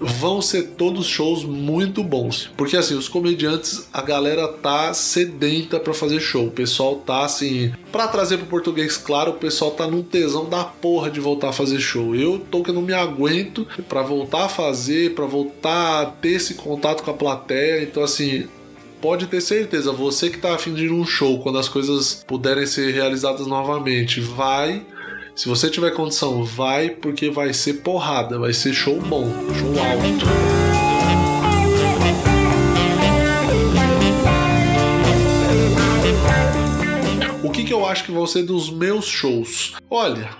vão 0.00 0.42
ser 0.42 0.74
todos 0.76 1.06
shows 1.06 1.44
muito 1.44 2.02
bons. 2.02 2.50
Porque 2.56 2.76
assim, 2.76 2.94
os 2.94 3.08
comediantes, 3.08 3.88
a 3.92 4.02
galera 4.02 4.48
tá 4.48 4.92
sedenta 4.92 5.80
para 5.80 5.94
fazer 5.94 6.20
show. 6.20 6.46
O 6.46 6.50
pessoal 6.50 6.96
tá 6.96 7.24
assim, 7.24 7.72
para 7.90 8.08
trazer 8.08 8.38
pro 8.38 8.46
português 8.46 8.96
claro, 8.96 9.32
o 9.32 9.34
pessoal 9.34 9.70
tá 9.70 9.86
num 9.86 10.02
tesão 10.02 10.48
da 10.48 10.64
porra 10.64 11.10
de 11.10 11.20
voltar 11.20 11.50
a 11.50 11.52
fazer 11.52 11.80
show. 11.80 12.14
Eu 12.14 12.38
tô 12.50 12.62
que 12.62 12.72
não 12.72 12.82
me 12.82 12.92
aguento 12.92 13.66
para 13.88 14.02
voltar 14.02 14.44
a 14.44 14.48
fazer, 14.48 15.14
para 15.14 15.26
voltar 15.26 16.02
a 16.02 16.06
ter 16.06 16.32
esse 16.32 16.54
contato 16.54 17.02
com 17.02 17.10
a 17.10 17.14
plateia. 17.14 17.82
Então 17.82 18.02
assim, 18.02 18.46
pode 19.00 19.26
ter 19.26 19.40
certeza, 19.40 19.92
você 19.92 20.30
que 20.30 20.38
tá 20.38 20.54
afim 20.54 20.74
de 20.74 20.86
ir 20.86 20.90
num 20.90 21.04
show 21.04 21.40
quando 21.40 21.58
as 21.58 21.68
coisas 21.68 22.24
puderem 22.26 22.66
ser 22.66 22.92
realizadas 22.92 23.46
novamente, 23.46 24.20
vai. 24.20 24.86
Se 25.34 25.48
você 25.48 25.68
tiver 25.68 25.90
condição, 25.90 26.44
vai, 26.44 26.90
porque 26.90 27.30
vai 27.30 27.52
ser 27.52 27.74
porrada, 27.74 28.38
vai 28.38 28.52
ser 28.52 28.72
show 28.72 28.98
bom, 29.00 29.30
show 29.54 29.68
alto. 29.84 30.26
O 37.42 37.50
que, 37.50 37.64
que 37.64 37.72
eu 37.72 37.86
acho 37.86 38.04
que 38.04 38.12
vão 38.12 38.26
ser 38.26 38.42
dos 38.42 38.70
meus 38.70 39.04
shows? 39.04 39.74
Olha, 39.90 40.30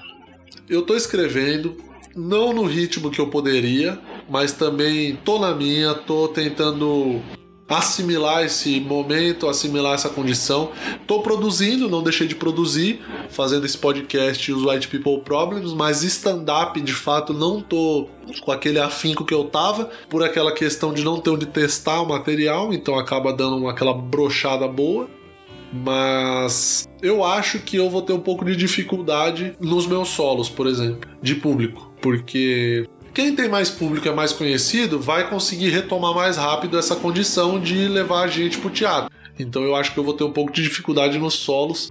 eu 0.68 0.82
tô 0.82 0.96
escrevendo, 0.96 1.76
não 2.14 2.52
no 2.52 2.64
ritmo 2.64 3.10
que 3.10 3.20
eu 3.20 3.28
poderia, 3.28 3.98
mas 4.28 4.52
também 4.52 5.16
tô 5.16 5.38
na 5.38 5.54
minha, 5.54 5.94
tô 5.94 6.28
tentando 6.28 7.22
assimilar 7.68 8.44
esse 8.44 8.80
momento, 8.80 9.48
assimilar 9.48 9.94
essa 9.94 10.08
condição. 10.08 10.70
Tô 11.06 11.20
produzindo, 11.20 11.88
não 11.88 12.02
deixei 12.02 12.26
de 12.26 12.34
produzir, 12.34 13.00
fazendo 13.28 13.66
esse 13.66 13.76
podcast 13.76 14.52
os 14.52 14.64
White 14.64 14.88
People 14.88 15.20
Problems, 15.20 15.72
mas 15.72 16.02
stand-up 16.02 16.80
de 16.80 16.94
fato 16.94 17.32
não 17.34 17.60
tô 17.60 18.08
com 18.40 18.52
aquele 18.52 18.78
afinco 18.78 19.24
que 19.24 19.34
eu 19.34 19.44
tava, 19.44 19.90
por 20.08 20.22
aquela 20.22 20.52
questão 20.52 20.92
de 20.92 21.04
não 21.04 21.20
ter 21.20 21.30
onde 21.30 21.46
testar 21.46 22.00
o 22.02 22.08
material, 22.08 22.72
então 22.72 22.98
acaba 22.98 23.32
dando 23.32 23.68
aquela 23.68 23.92
brochada 23.92 24.66
boa. 24.68 25.08
Mas 25.72 26.88
eu 27.02 27.24
acho 27.24 27.58
que 27.58 27.76
eu 27.76 27.90
vou 27.90 28.00
ter 28.00 28.12
um 28.12 28.20
pouco 28.20 28.44
de 28.44 28.54
dificuldade 28.54 29.54
nos 29.60 29.86
meus 29.86 30.08
solos, 30.08 30.48
por 30.48 30.66
exemplo, 30.66 31.10
de 31.20 31.34
público, 31.34 31.92
porque 32.00 32.86
quem 33.16 33.34
tem 33.34 33.48
mais 33.48 33.70
público, 33.70 34.06
é 34.06 34.12
mais 34.12 34.30
conhecido, 34.30 35.00
vai 35.00 35.30
conseguir 35.30 35.70
retomar 35.70 36.14
mais 36.14 36.36
rápido 36.36 36.78
essa 36.78 36.94
condição 36.94 37.58
de 37.58 37.88
levar 37.88 38.24
a 38.24 38.26
gente 38.26 38.58
pro 38.58 38.68
teatro. 38.68 39.10
Então 39.38 39.62
eu 39.64 39.74
acho 39.74 39.94
que 39.94 39.98
eu 39.98 40.04
vou 40.04 40.12
ter 40.12 40.24
um 40.24 40.30
pouco 40.30 40.52
de 40.52 40.62
dificuldade 40.62 41.18
nos 41.18 41.32
solos, 41.32 41.90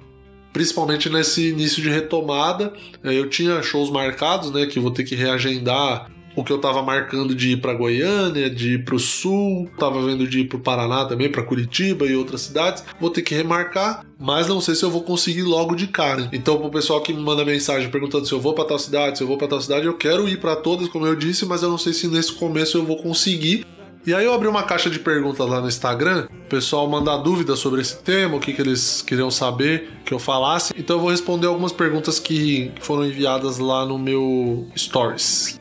principalmente 0.54 1.10
nesse 1.10 1.50
início 1.50 1.82
de 1.82 1.90
retomada. 1.90 2.72
É, 3.04 3.12
eu 3.12 3.28
tinha 3.28 3.64
shows 3.64 3.90
marcados, 3.90 4.52
né, 4.52 4.68
que 4.68 4.80
vou 4.80 4.92
ter 4.92 5.04
que 5.04 5.16
reagendar 5.16 6.12
o 6.36 6.44
que 6.44 6.52
eu 6.52 6.58
tava 6.58 6.82
marcando 6.82 7.34
de 7.34 7.52
ir 7.52 7.58
para 7.58 7.74
Goiânia, 7.74 8.50
de 8.50 8.74
ir 8.74 8.86
para 8.86 8.96
o 8.96 9.00
sul, 9.00 9.70
tava 9.78 10.04
vendo 10.04 10.28
de 10.28 10.42
ir 10.42 10.46
para 10.46 10.58
o 10.58 10.62
Paraná 10.62 11.06
também, 11.06 11.32
para 11.32 11.44
Curitiba 11.44 12.06
e 12.06 12.16
outras 12.16 12.42
cidades. 12.42 12.84
Vou 13.00 13.10
ter 13.10 13.22
que 13.22 13.34
remarcar, 13.34 14.06
mas 14.20 14.48
não 14.48 14.60
sei 14.60 14.76
se 14.76 14.84
eu 14.84 14.92
vou 14.92 15.04
conseguir 15.04 15.44
logo 15.44 15.76
de 15.76 15.88
cara. 15.88 16.30
Então, 16.34 16.58
pro 16.58 16.70
pessoal 16.70 17.02
que 17.02 17.14
me 17.14 17.22
manda 17.22 17.46
mensagem 17.46 17.90
perguntando 17.90 18.26
se 18.26 18.34
eu 18.34 18.40
vou 18.40 18.54
para 18.54 18.66
tal 18.66 18.80
cidade, 18.80 19.18
se 19.18 19.24
eu 19.24 19.28
vou 19.28 19.38
para 19.38 19.48
tal 19.48 19.62
cidade, 19.62 19.86
eu 19.86 19.94
quero 19.94 20.28
ir 20.28 20.40
para 20.40 20.56
todas, 20.56 20.88
como 20.90 21.06
eu 21.06 21.16
disse, 21.16 21.46
mas 21.46 21.64
eu 21.64 21.70
não 21.70 21.78
sei 21.78 21.94
se 21.94 22.08
nesse 22.08 22.34
começo 22.34 22.78
eu 22.78 22.86
vou 22.86 22.98
conseguir. 22.98 23.66
E 24.06 24.14
aí 24.14 24.24
eu 24.24 24.34
abri 24.34 24.48
uma 24.48 24.62
caixa 24.62 24.88
de 24.88 25.00
perguntas 25.00 25.50
lá 25.50 25.60
no 25.60 25.68
Instagram, 25.68 26.28
o 26.30 26.48
pessoal 26.48 26.88
mandar 26.88 27.18
dúvidas 27.18 27.58
sobre 27.58 27.82
esse 27.82 27.98
tema, 28.04 28.36
o 28.36 28.40
que, 28.40 28.54
que 28.54 28.62
eles 28.62 29.02
queriam 29.02 29.32
saber 29.32 29.94
que 30.06 30.14
eu 30.14 30.20
falasse. 30.20 30.72
Então 30.78 30.98
eu 30.98 31.00
vou 31.00 31.10
responder 31.10 31.48
algumas 31.48 31.72
perguntas 31.72 32.20
que 32.20 32.72
foram 32.82 33.04
enviadas 33.04 33.58
lá 33.58 33.84
no 33.84 33.98
meu 33.98 34.68
Stories. 34.78 35.60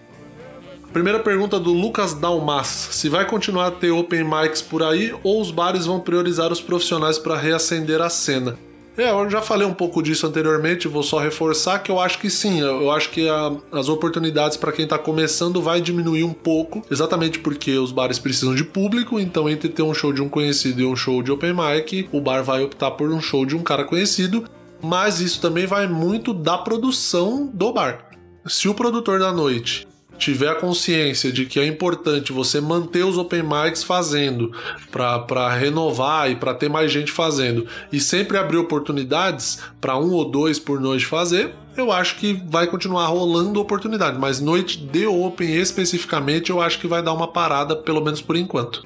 Primeira 0.94 1.18
pergunta 1.18 1.58
do 1.58 1.72
Lucas 1.72 2.14
Dalmas: 2.14 2.68
se 2.92 3.08
vai 3.08 3.26
continuar 3.26 3.66
a 3.66 3.70
ter 3.72 3.90
open 3.90 4.22
mics 4.22 4.62
por 4.62 4.80
aí 4.80 5.12
ou 5.24 5.40
os 5.40 5.50
bares 5.50 5.86
vão 5.86 5.98
priorizar 5.98 6.52
os 6.52 6.60
profissionais 6.60 7.18
para 7.18 7.36
reacender 7.36 8.00
a 8.00 8.08
cena? 8.08 8.56
É, 8.96 9.10
eu 9.10 9.28
já 9.28 9.42
falei 9.42 9.66
um 9.66 9.74
pouco 9.74 10.00
disso 10.00 10.24
anteriormente, 10.24 10.86
vou 10.86 11.02
só 11.02 11.18
reforçar 11.18 11.80
que 11.80 11.90
eu 11.90 11.98
acho 11.98 12.20
que 12.20 12.30
sim, 12.30 12.60
eu 12.60 12.92
acho 12.92 13.10
que 13.10 13.28
a, 13.28 13.52
as 13.72 13.88
oportunidades 13.88 14.56
para 14.56 14.70
quem 14.70 14.84
está 14.84 14.96
começando 14.96 15.60
vai 15.60 15.80
diminuir 15.80 16.22
um 16.22 16.32
pouco, 16.32 16.80
exatamente 16.88 17.40
porque 17.40 17.76
os 17.76 17.90
bares 17.90 18.20
precisam 18.20 18.54
de 18.54 18.62
público, 18.62 19.18
então 19.18 19.48
entre 19.48 19.68
ter 19.68 19.82
um 19.82 19.92
show 19.92 20.12
de 20.12 20.22
um 20.22 20.28
conhecido 20.28 20.80
e 20.80 20.86
um 20.86 20.94
show 20.94 21.24
de 21.24 21.32
open 21.32 21.54
mic, 21.54 22.08
o 22.12 22.20
bar 22.20 22.44
vai 22.44 22.62
optar 22.62 22.92
por 22.92 23.10
um 23.10 23.20
show 23.20 23.44
de 23.44 23.56
um 23.56 23.64
cara 23.64 23.82
conhecido, 23.82 24.44
mas 24.80 25.20
isso 25.20 25.40
também 25.40 25.66
vai 25.66 25.88
muito 25.88 26.32
da 26.32 26.56
produção 26.56 27.50
do 27.52 27.72
bar. 27.72 28.10
Se 28.46 28.68
o 28.68 28.74
produtor 28.74 29.18
da 29.18 29.32
noite 29.32 29.88
tiver 30.24 30.48
a 30.48 30.54
consciência 30.54 31.30
de 31.30 31.44
que 31.44 31.60
é 31.60 31.66
importante 31.66 32.32
você 32.32 32.58
manter 32.58 33.04
os 33.04 33.18
open 33.18 33.42
mics 33.42 33.84
fazendo 33.84 34.50
para 34.90 35.54
renovar 35.54 36.30
e 36.30 36.36
para 36.36 36.54
ter 36.54 36.70
mais 36.70 36.90
gente 36.90 37.12
fazendo 37.12 37.66
e 37.92 38.00
sempre 38.00 38.38
abrir 38.38 38.56
oportunidades 38.56 39.60
para 39.82 39.98
um 39.98 40.12
ou 40.12 40.24
dois 40.30 40.58
por 40.58 40.80
noite 40.80 41.04
fazer, 41.04 41.54
eu 41.76 41.92
acho 41.92 42.16
que 42.16 42.32
vai 42.46 42.66
continuar 42.66 43.06
rolando 43.08 43.60
oportunidade, 43.60 44.18
mas 44.18 44.40
noite 44.40 44.78
de 44.78 45.06
open 45.06 45.56
especificamente 45.56 46.48
eu 46.48 46.58
acho 46.58 46.78
que 46.78 46.86
vai 46.86 47.02
dar 47.02 47.12
uma 47.12 47.28
parada 47.28 47.76
pelo 47.76 48.02
menos 48.02 48.22
por 48.22 48.34
enquanto. 48.34 48.82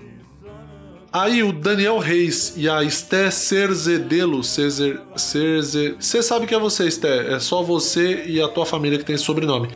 Aí 1.12 1.40
o 1.44 1.53
Daniel 1.53 1.98
Reis 1.98 2.55
e 2.57 2.68
a 2.68 2.83
Esté 2.83 3.31
Cerzedelo, 3.31 4.42
Cerze, 4.42 4.98
Cerze, 5.14 5.94
você 6.01 6.20
sabe 6.20 6.48
que 6.48 6.55
é 6.55 6.59
você, 6.59 6.88
Esté, 6.88 7.33
é 7.33 7.38
só 7.38 7.62
você 7.62 8.24
e 8.27 8.42
a 8.42 8.48
tua 8.48 8.66
família 8.66 8.98
que 8.98 9.05
tem 9.05 9.16
sobrenome. 9.16 9.68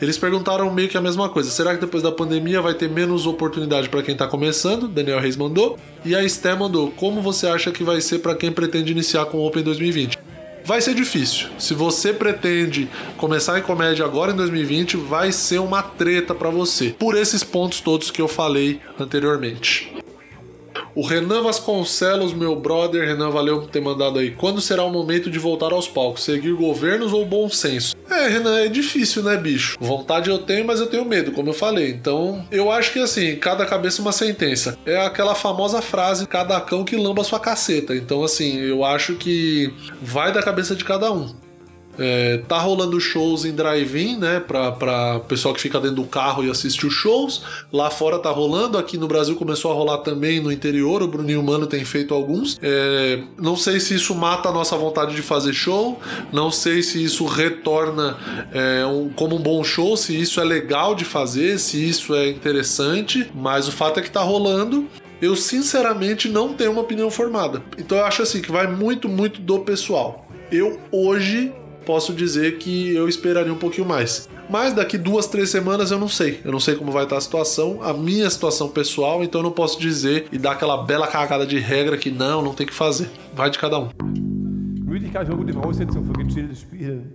Eles 0.00 0.18
perguntaram 0.18 0.72
meio 0.72 0.88
que 0.88 0.96
a 0.96 1.00
mesma 1.00 1.28
coisa. 1.28 1.50
Será 1.50 1.74
que 1.74 1.80
depois 1.80 2.02
da 2.02 2.12
pandemia 2.12 2.60
vai 2.60 2.74
ter 2.74 2.88
menos 2.88 3.26
oportunidade 3.26 3.88
para 3.88 4.02
quem 4.02 4.12
está 4.12 4.26
começando? 4.26 4.88
Daniel 4.88 5.20
Reis 5.20 5.36
mandou. 5.36 5.78
E 6.04 6.14
a 6.14 6.22
Esté 6.22 6.54
mandou: 6.54 6.90
Como 6.90 7.22
você 7.22 7.46
acha 7.46 7.70
que 7.70 7.82
vai 7.82 8.00
ser 8.00 8.18
para 8.18 8.34
quem 8.34 8.52
pretende 8.52 8.92
iniciar 8.92 9.26
com 9.26 9.38
o 9.38 9.46
Open 9.46 9.62
2020? 9.62 10.18
vai 10.66 10.80
ser 10.80 10.94
difícil. 10.94 11.48
Se 11.58 11.72
você 11.74 12.12
pretende 12.12 12.88
começar 13.16 13.56
em 13.56 13.62
comédia 13.62 14.04
agora 14.04 14.32
em 14.32 14.36
2020, 14.36 14.96
vai 14.96 15.30
ser 15.30 15.60
uma 15.60 15.80
treta 15.80 16.34
para 16.34 16.50
você. 16.50 16.90
Por 16.98 17.16
esses 17.16 17.44
pontos 17.44 17.80
todos 17.80 18.10
que 18.10 18.20
eu 18.20 18.26
falei 18.26 18.80
anteriormente. 18.98 19.94
O 20.96 21.02
Renan 21.02 21.42
Vasconcelos, 21.42 22.32
meu 22.32 22.56
brother, 22.56 23.06
Renan, 23.06 23.28
valeu 23.28 23.60
por 23.60 23.68
ter 23.68 23.82
mandado 23.82 24.18
aí. 24.18 24.30
Quando 24.30 24.62
será 24.62 24.82
o 24.82 24.90
momento 24.90 25.30
de 25.30 25.38
voltar 25.38 25.70
aos 25.70 25.86
palcos? 25.86 26.24
Seguir 26.24 26.54
governos 26.54 27.12
ou 27.12 27.26
bom 27.26 27.50
senso? 27.50 27.94
É, 28.08 28.28
Renan, 28.28 28.60
é 28.60 28.68
difícil, 28.68 29.22
né, 29.22 29.36
bicho? 29.36 29.76
Vontade 29.78 30.30
eu 30.30 30.38
tenho, 30.38 30.64
mas 30.64 30.80
eu 30.80 30.86
tenho 30.86 31.04
medo, 31.04 31.32
como 31.32 31.50
eu 31.50 31.52
falei. 31.52 31.90
Então, 31.90 32.46
eu 32.50 32.70
acho 32.70 32.94
que 32.94 32.98
assim, 32.98 33.36
cada 33.36 33.66
cabeça 33.66 34.00
uma 34.00 34.10
sentença. 34.10 34.78
É 34.86 34.96
aquela 35.04 35.34
famosa 35.34 35.82
frase: 35.82 36.26
cada 36.26 36.58
cão 36.62 36.82
que 36.82 36.96
lamba 36.96 37.22
sua 37.24 37.38
caceta. 37.38 37.94
Então, 37.94 38.24
assim, 38.24 38.58
eu 38.58 38.82
acho 38.82 39.16
que 39.16 39.70
vai 40.00 40.32
da 40.32 40.42
cabeça 40.42 40.74
de 40.74 40.82
cada 40.82 41.12
um. 41.12 41.45
É, 41.98 42.38
tá 42.48 42.58
rolando 42.58 43.00
shows 43.00 43.44
em 43.44 43.52
drive-in, 43.52 44.16
né? 44.18 44.40
Pra, 44.40 44.72
pra 44.72 45.20
pessoal 45.20 45.54
que 45.54 45.60
fica 45.60 45.80
dentro 45.80 45.96
do 45.96 46.04
carro 46.04 46.44
e 46.44 46.50
assiste 46.50 46.86
os 46.86 46.92
shows. 46.92 47.42
Lá 47.72 47.90
fora 47.90 48.18
tá 48.18 48.30
rolando, 48.30 48.78
aqui 48.78 48.96
no 48.96 49.08
Brasil 49.08 49.36
começou 49.36 49.70
a 49.70 49.74
rolar 49.74 49.98
também 49.98 50.40
no 50.40 50.52
interior. 50.52 51.02
O 51.02 51.08
Bruninho 51.08 51.42
Mano 51.42 51.66
tem 51.66 51.84
feito 51.84 52.14
alguns. 52.14 52.58
É, 52.62 53.22
não 53.38 53.56
sei 53.56 53.80
se 53.80 53.94
isso 53.94 54.14
mata 54.14 54.48
a 54.48 54.52
nossa 54.52 54.76
vontade 54.76 55.14
de 55.14 55.22
fazer 55.22 55.52
show. 55.52 56.00
Não 56.32 56.50
sei 56.50 56.82
se 56.82 57.02
isso 57.02 57.24
retorna 57.26 58.16
é, 58.52 58.84
um, 58.86 59.08
como 59.10 59.36
um 59.36 59.40
bom 59.40 59.62
show, 59.64 59.96
se 59.96 60.18
isso 60.18 60.40
é 60.40 60.44
legal 60.44 60.94
de 60.94 61.04
fazer, 61.04 61.58
se 61.58 61.88
isso 61.88 62.14
é 62.14 62.28
interessante. 62.28 63.30
Mas 63.34 63.68
o 63.68 63.72
fato 63.72 64.00
é 64.00 64.02
que 64.02 64.10
tá 64.10 64.22
rolando 64.22 64.86
eu 65.20 65.34
sinceramente 65.34 66.28
não 66.28 66.52
tenho 66.52 66.72
uma 66.72 66.82
opinião 66.82 67.10
formada. 67.10 67.62
Então 67.78 67.98
eu 67.98 68.04
acho 68.04 68.22
assim 68.22 68.42
que 68.42 68.52
vai 68.52 68.66
muito, 68.66 69.08
muito 69.08 69.40
do 69.40 69.60
pessoal. 69.60 70.26
Eu 70.50 70.78
hoje 70.92 71.52
posso 71.86 72.12
dizer 72.12 72.58
que 72.58 72.94
eu 72.94 73.08
esperaria 73.08 73.52
um 73.52 73.56
pouquinho 73.56 73.86
mais. 73.86 74.28
Mas 74.50 74.74
daqui 74.74 74.98
duas, 74.98 75.26
três 75.26 75.48
semanas 75.48 75.90
eu 75.90 75.98
não 75.98 76.08
sei. 76.08 76.40
Eu 76.44 76.52
não 76.52 76.60
sei 76.60 76.74
como 76.74 76.92
vai 76.92 77.04
estar 77.04 77.16
a 77.16 77.20
situação, 77.20 77.78
a 77.82 77.94
minha 77.94 78.28
situação 78.28 78.68
pessoal, 78.68 79.22
então 79.22 79.40
eu 79.40 79.44
não 79.44 79.52
posso 79.52 79.80
dizer 79.80 80.26
e 80.32 80.36
dar 80.36 80.52
aquela 80.52 80.82
bela 80.82 81.06
cagada 81.06 81.46
de 81.46 81.58
regra 81.58 81.96
que 81.96 82.10
não, 82.10 82.42
não 82.42 82.52
tem 82.52 82.66
que 82.66 82.74
fazer. 82.74 83.08
Vai 83.32 83.48
de 83.48 83.58
cada 83.58 83.78
um. 83.78 83.88
Müdigkeit 84.96 85.26
eine 85.26 85.36
gute 85.36 85.52
Voraussetzung 85.52 86.04
für 86.04 86.14
gechilltes 86.24 86.60
Spielen. 86.60 87.12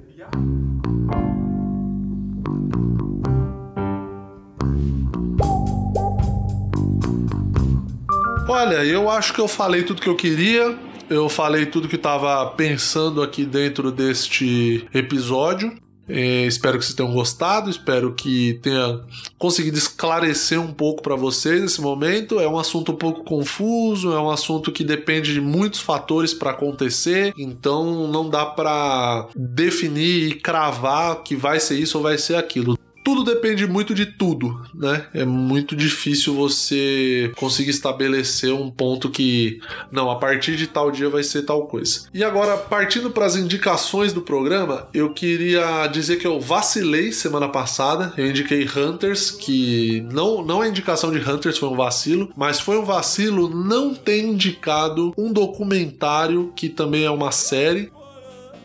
Olha, 8.48 8.84
eu 8.84 9.10
acho 9.10 9.34
que 9.34 9.40
eu 9.40 9.48
falei 9.48 9.84
tudo 9.84 10.02
que 10.02 10.10
eu 10.10 10.16
queria. 10.16 10.78
Eu 11.12 11.28
falei 11.28 11.65
tudo 11.65 11.89
que 11.89 11.97
estava 11.97 12.50
pensando 12.52 13.21
aqui 13.21 13.43
dentro 13.45 13.91
deste 13.91 14.88
episódio. 14.93 15.78
É, 16.08 16.45
espero 16.45 16.80
que 16.80 16.86
vocês 16.86 16.95
tenham 16.95 17.12
gostado, 17.12 17.69
espero 17.69 18.13
que 18.13 18.58
tenha 18.63 19.02
conseguido 19.38 19.78
esclarecer 19.78 20.60
um 20.60 20.71
pouco 20.71 21.04
para 21.04 21.17
vocês 21.17 21.62
nesse 21.62 21.82
momento. 21.82 22.39
É 22.39 22.47
um 22.47 22.58
assunto 22.58 22.93
um 22.93 22.95
pouco 22.95 23.26
confuso, 23.26 24.13
é 24.13 24.21
um 24.21 24.30
assunto 24.30 24.71
que 24.71 24.86
depende 24.86 25.34
de 25.34 25.41
muitos 25.41 25.82
fatores 25.82 26.34
para 26.34 26.52
acontecer, 26.52 27.34
então 27.38 28.08
não 28.08 28.30
dá 28.30 28.45
para 28.45 29.28
definir 29.36 30.30
e 30.30 30.36
cravar 30.36 31.24
que 31.24 31.36
vai 31.36 31.60
ser 31.60 31.78
isso 31.78 31.97
ou 31.97 32.04
vai 32.04 32.17
ser 32.17 32.36
aquilo 32.36 32.78
tudo 33.04 33.24
depende 33.24 33.68
muito 33.68 33.94
de 33.94 34.06
tudo, 34.06 34.62
né? 34.74 35.06
É 35.14 35.26
muito 35.26 35.76
difícil 35.76 36.34
você 36.34 37.32
conseguir 37.38 37.72
estabelecer 37.72 38.54
um 38.54 38.70
ponto 38.70 39.10
que, 39.10 39.60
não, 39.92 40.10
a 40.10 40.16
partir 40.16 40.56
de 40.56 40.68
tal 40.68 40.92
dia 40.92 41.10
vai 41.10 41.24
ser 41.24 41.44
tal 41.44 41.68
coisa. 41.68 42.08
E 42.14 42.24
agora, 42.24 42.58
partindo 42.58 43.12
para 43.12 43.26
as 43.26 43.36
indicações 43.36 44.14
do 44.14 44.22
programa, 44.22 44.88
eu 44.94 45.14
queria 45.14 45.88
dizer 45.88 46.18
que 46.18 46.28
eu 46.28 46.40
vacilei 46.40 47.12
semana 47.12 47.50
passada. 47.50 48.14
Eu 48.18 48.28
indiquei 48.28 48.66
Hunters, 48.66 49.32
que 49.32 50.06
não, 50.12 50.44
não 50.44 50.64
é 50.64 50.68
indicação 50.68 51.12
de 51.12 51.18
Hunters, 51.18 51.58
foi 51.58 51.70
um 51.70 51.76
vacilo, 51.76 52.32
mas 52.36 52.60
foi 52.60 52.78
um 52.78 52.86
vacilo 52.86 53.50
não 53.50 53.94
ter 53.94 54.22
indicado 54.22 55.14
um 55.18 55.32
documentário 55.32 56.52
que 56.56 56.70
também 56.70 57.06
é 57.06 57.12
uma 57.12 57.32
série 57.32 57.92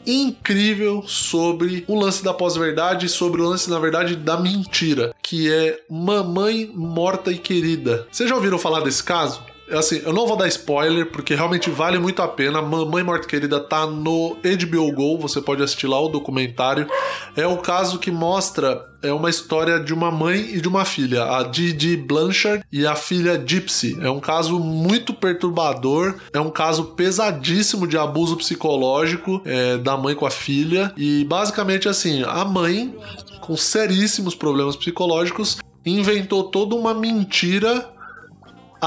incrível 0.07 1.03
sobre 1.07 1.85
o 1.89 1.99
lance 1.99 2.23
da 2.23 2.33
pós-verdade, 2.33 3.09
sobre 3.09 3.43
o 3.43 3.49
lance, 3.49 3.69
na 3.69 3.79
verdade, 3.79 4.17
da 4.17 4.39
mentira, 4.39 5.15
que 5.23 5.53
é 5.53 5.81
Mamãe 5.91 6.71
Morta 6.75 7.33
e 7.33 7.39
Querida. 7.39 8.07
Vocês 8.11 8.29
já 8.29 8.35
ouviram 8.35 8.59
falar 8.59 8.81
desse 8.81 9.03
caso? 9.03 9.43
Assim, 9.71 10.01
eu 10.05 10.13
não 10.13 10.27
vou 10.27 10.37
dar 10.37 10.47
spoiler, 10.49 11.11
porque 11.11 11.35
realmente 11.35 11.71
vale 11.71 11.99
muito 11.99 12.23
a 12.23 12.29
pena. 12.29 12.63
Mamãe 12.63 13.03
Morta 13.03 13.27
Querida 13.27 13.59
tá 13.59 13.87
no 13.87 14.37
HBO 14.37 14.93
Go, 14.93 15.19
você 15.19 15.41
pode 15.41 15.63
assistir 15.63 15.87
lá 15.87 16.01
o 16.01 16.09
documentário. 16.09 16.87
É 17.37 17.47
o 17.47 17.59
caso 17.59 17.99
que 17.99 18.11
mostra 18.11 18.85
é 19.03 19.13
uma 19.13 19.31
história 19.31 19.79
de 19.79 19.93
uma 19.95 20.11
mãe 20.11 20.55
e 20.55 20.61
de 20.61 20.69
uma 20.69 20.85
filha, 20.85 21.25
a 21.25 21.43
Didi 21.43 21.97
Blanchard 21.97 22.65
e 22.73 22.87
a 22.87 22.95
filha 22.97 23.43
Gypsy. 23.45 23.97
É 24.01 24.11
um 24.11 24.21
caso 24.21 24.59
muito 24.59 25.15
perturbador, 25.15 26.17
é 26.33 26.41
um 26.41 26.51
caso 26.51 26.87
pesadíssimo 26.97 27.87
de 27.87 27.97
abuso 27.97 28.37
psicológico 28.37 29.41
é, 29.45 29.79
da 29.79 29.97
mãe 29.97 30.15
com 30.15 30.27
a 30.27 30.31
filha. 30.31 30.93
E 30.97 31.25
basicamente 31.25 31.89
assim, 31.89 32.23
a 32.25 32.45
mãe, 32.45 32.95
com 33.41 33.57
seríssimos 33.57 34.35
problemas 34.35 34.77
psicológicos, 34.77 35.59
inventou 35.85 36.45
toda 36.45 36.75
uma 36.75 36.93
mentira 36.93 37.96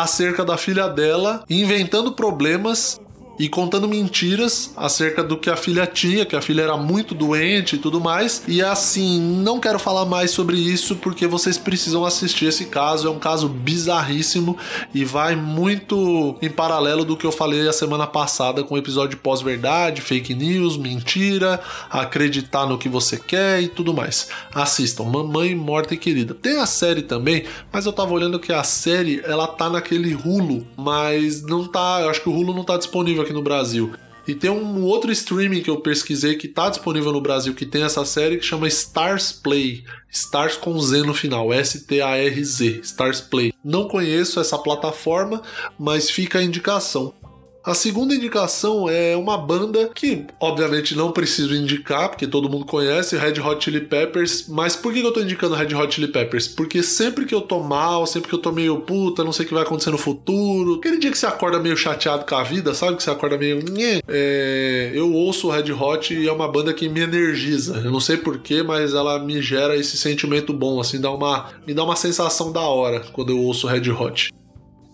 acerca 0.01 0.43
da 0.45 0.57
filha 0.57 0.87
dela, 0.87 1.43
inventando 1.49 2.11
problemas 2.11 2.99
e 3.39 3.47
contando 3.47 3.87
mentiras 3.87 4.73
acerca 4.75 5.23
do 5.23 5.37
que 5.37 5.49
a 5.49 5.55
filha 5.55 5.87
tinha, 5.87 6.25
que 6.25 6.35
a 6.35 6.41
filha 6.41 6.63
era 6.63 6.75
muito 6.75 7.15
doente 7.15 7.77
e 7.77 7.79
tudo 7.79 8.01
mais. 8.01 8.43
E 8.45 8.61
assim, 8.61 9.17
não 9.17 9.61
quero 9.61 9.79
falar 9.79 10.05
mais 10.05 10.31
sobre 10.31 10.57
isso 10.57 10.97
porque 10.97 11.25
vocês 11.25 11.57
precisam 11.57 12.03
assistir 12.03 12.45
esse 12.45 12.65
caso. 12.65 13.07
É 13.07 13.09
um 13.09 13.17
caso 13.17 13.47
bizarríssimo 13.47 14.57
e 14.93 15.05
vai 15.05 15.37
muito 15.37 16.37
em 16.41 16.49
paralelo 16.49 17.05
do 17.05 17.15
que 17.15 17.25
eu 17.25 17.31
falei 17.31 17.65
a 17.65 17.71
semana 17.71 18.05
passada 18.05 18.61
com 18.61 18.75
o 18.75 18.77
episódio 18.77 19.17
pós-verdade, 19.17 20.01
fake 20.01 20.33
news, 20.33 20.75
mentira, 20.75 21.61
acreditar 21.89 22.65
no 22.65 22.77
que 22.77 22.89
você 22.89 23.17
quer 23.17 23.61
e 23.61 23.69
tudo 23.69 23.93
mais. 23.93 24.27
Assistam, 24.53 25.05
Mamãe 25.05 25.55
Morta 25.55 25.93
e 25.93 25.97
Querida. 25.97 26.33
Tem 26.33 26.57
a 26.57 26.65
série 26.65 27.03
também, 27.03 27.45
mas 27.71 27.85
eu 27.85 27.93
tava 27.93 28.13
olhando 28.13 28.37
que 28.37 28.51
a 28.51 28.63
série 28.63 29.21
ela 29.23 29.47
tá 29.47 29.69
naquele 29.69 30.13
Hulu, 30.13 30.67
mas 30.75 31.41
não 31.41 31.65
tá, 31.65 32.01
eu 32.01 32.09
acho 32.09 32.21
que 32.21 32.27
o 32.27 32.33
Hulu 32.33 32.53
não 32.53 32.65
tá 32.65 32.75
disponível 32.75 33.28
aqui 33.29 33.33
no 33.33 33.43
Brasil. 33.43 33.93
E 34.27 34.35
tem 34.35 34.49
um 34.49 34.83
outro 34.83 35.11
streaming 35.11 35.61
que 35.61 35.69
eu 35.69 35.81
pesquisei 35.81 36.35
que 36.35 36.47
está 36.47 36.69
disponível 36.69 37.11
no 37.11 37.21
Brasil 37.21 37.55
que 37.55 37.65
tem 37.65 37.83
essa 37.83 38.05
série 38.05 38.37
que 38.37 38.45
chama 38.45 38.67
Stars 38.67 39.31
Play. 39.31 39.83
Stars 40.11 40.55
com 40.55 40.77
Z 40.79 41.03
no 41.03 41.13
final, 41.13 41.53
S-T-A-R-Z, 41.53 42.81
Stars 42.83 43.21
Play. 43.21 43.53
Não 43.63 43.87
conheço 43.87 44.39
essa 44.39 44.57
plataforma, 44.57 45.41
mas 45.79 46.09
fica 46.09 46.39
a 46.39 46.43
indicação. 46.43 47.13
A 47.61 47.73
segunda 47.73 48.15
indicação 48.15 48.89
é 48.89 49.17
uma 49.17 49.37
banda 49.37 49.89
que, 49.93 50.25
obviamente, 50.39 50.95
não 50.95 51.11
preciso 51.11 51.53
indicar, 51.53 52.07
porque 52.07 52.25
todo 52.25 52.49
mundo 52.49 52.65
conhece, 52.65 53.17
Red 53.17 53.39
Hot 53.41 53.63
Chili 53.63 53.81
Peppers. 53.81 54.47
Mas 54.47 54.77
por 54.77 54.93
que 54.93 55.01
eu 55.01 55.11
tô 55.11 55.19
indicando 55.19 55.55
Red 55.55 55.75
Hot 55.75 55.93
Chili 55.93 56.07
Peppers? 56.07 56.47
Porque 56.47 56.81
sempre 56.81 57.25
que 57.25 57.35
eu 57.35 57.41
tô 57.41 57.59
mal, 57.59 58.07
sempre 58.07 58.29
que 58.29 58.35
eu 58.35 58.39
tô 58.39 58.51
meio 58.53 58.79
puta, 58.81 59.25
não 59.25 59.33
sei 59.33 59.45
o 59.45 59.47
que 59.47 59.53
vai 59.53 59.63
acontecer 59.63 59.91
no 59.91 59.97
futuro, 59.97 60.75
aquele 60.75 60.97
dia 60.97 61.11
que 61.11 61.17
você 61.17 61.25
acorda 61.25 61.59
meio 61.59 61.75
chateado 61.75 62.25
com 62.25 62.35
a 62.35 62.43
vida, 62.43 62.73
sabe? 62.73 62.95
Que 62.95 63.03
você 63.03 63.11
acorda 63.11 63.37
meio. 63.37 63.59
É, 64.07 64.91
eu 64.93 65.13
ouço 65.13 65.47
o 65.47 65.51
Red 65.51 65.71
Hot 65.73 66.13
e 66.13 66.27
é 66.27 66.31
uma 66.31 66.47
banda 66.47 66.73
que 66.73 66.87
me 66.87 67.01
energiza. 67.01 67.81
Eu 67.83 67.91
não 67.91 67.99
sei 67.99 68.15
porquê, 68.15 68.63
mas 68.63 68.93
ela 68.93 69.19
me 69.19 69.41
gera 69.41 69.75
esse 69.75 69.97
sentimento 69.97 70.53
bom, 70.53 70.79
assim, 70.79 70.99
dá 70.99 71.11
uma, 71.11 71.51
me 71.67 71.73
dá 71.73 71.83
uma 71.83 71.97
sensação 71.97 72.53
da 72.53 72.61
hora 72.61 73.01
quando 73.11 73.31
eu 73.31 73.39
ouço 73.39 73.67
Red 73.67 73.91
Hot. 73.91 74.31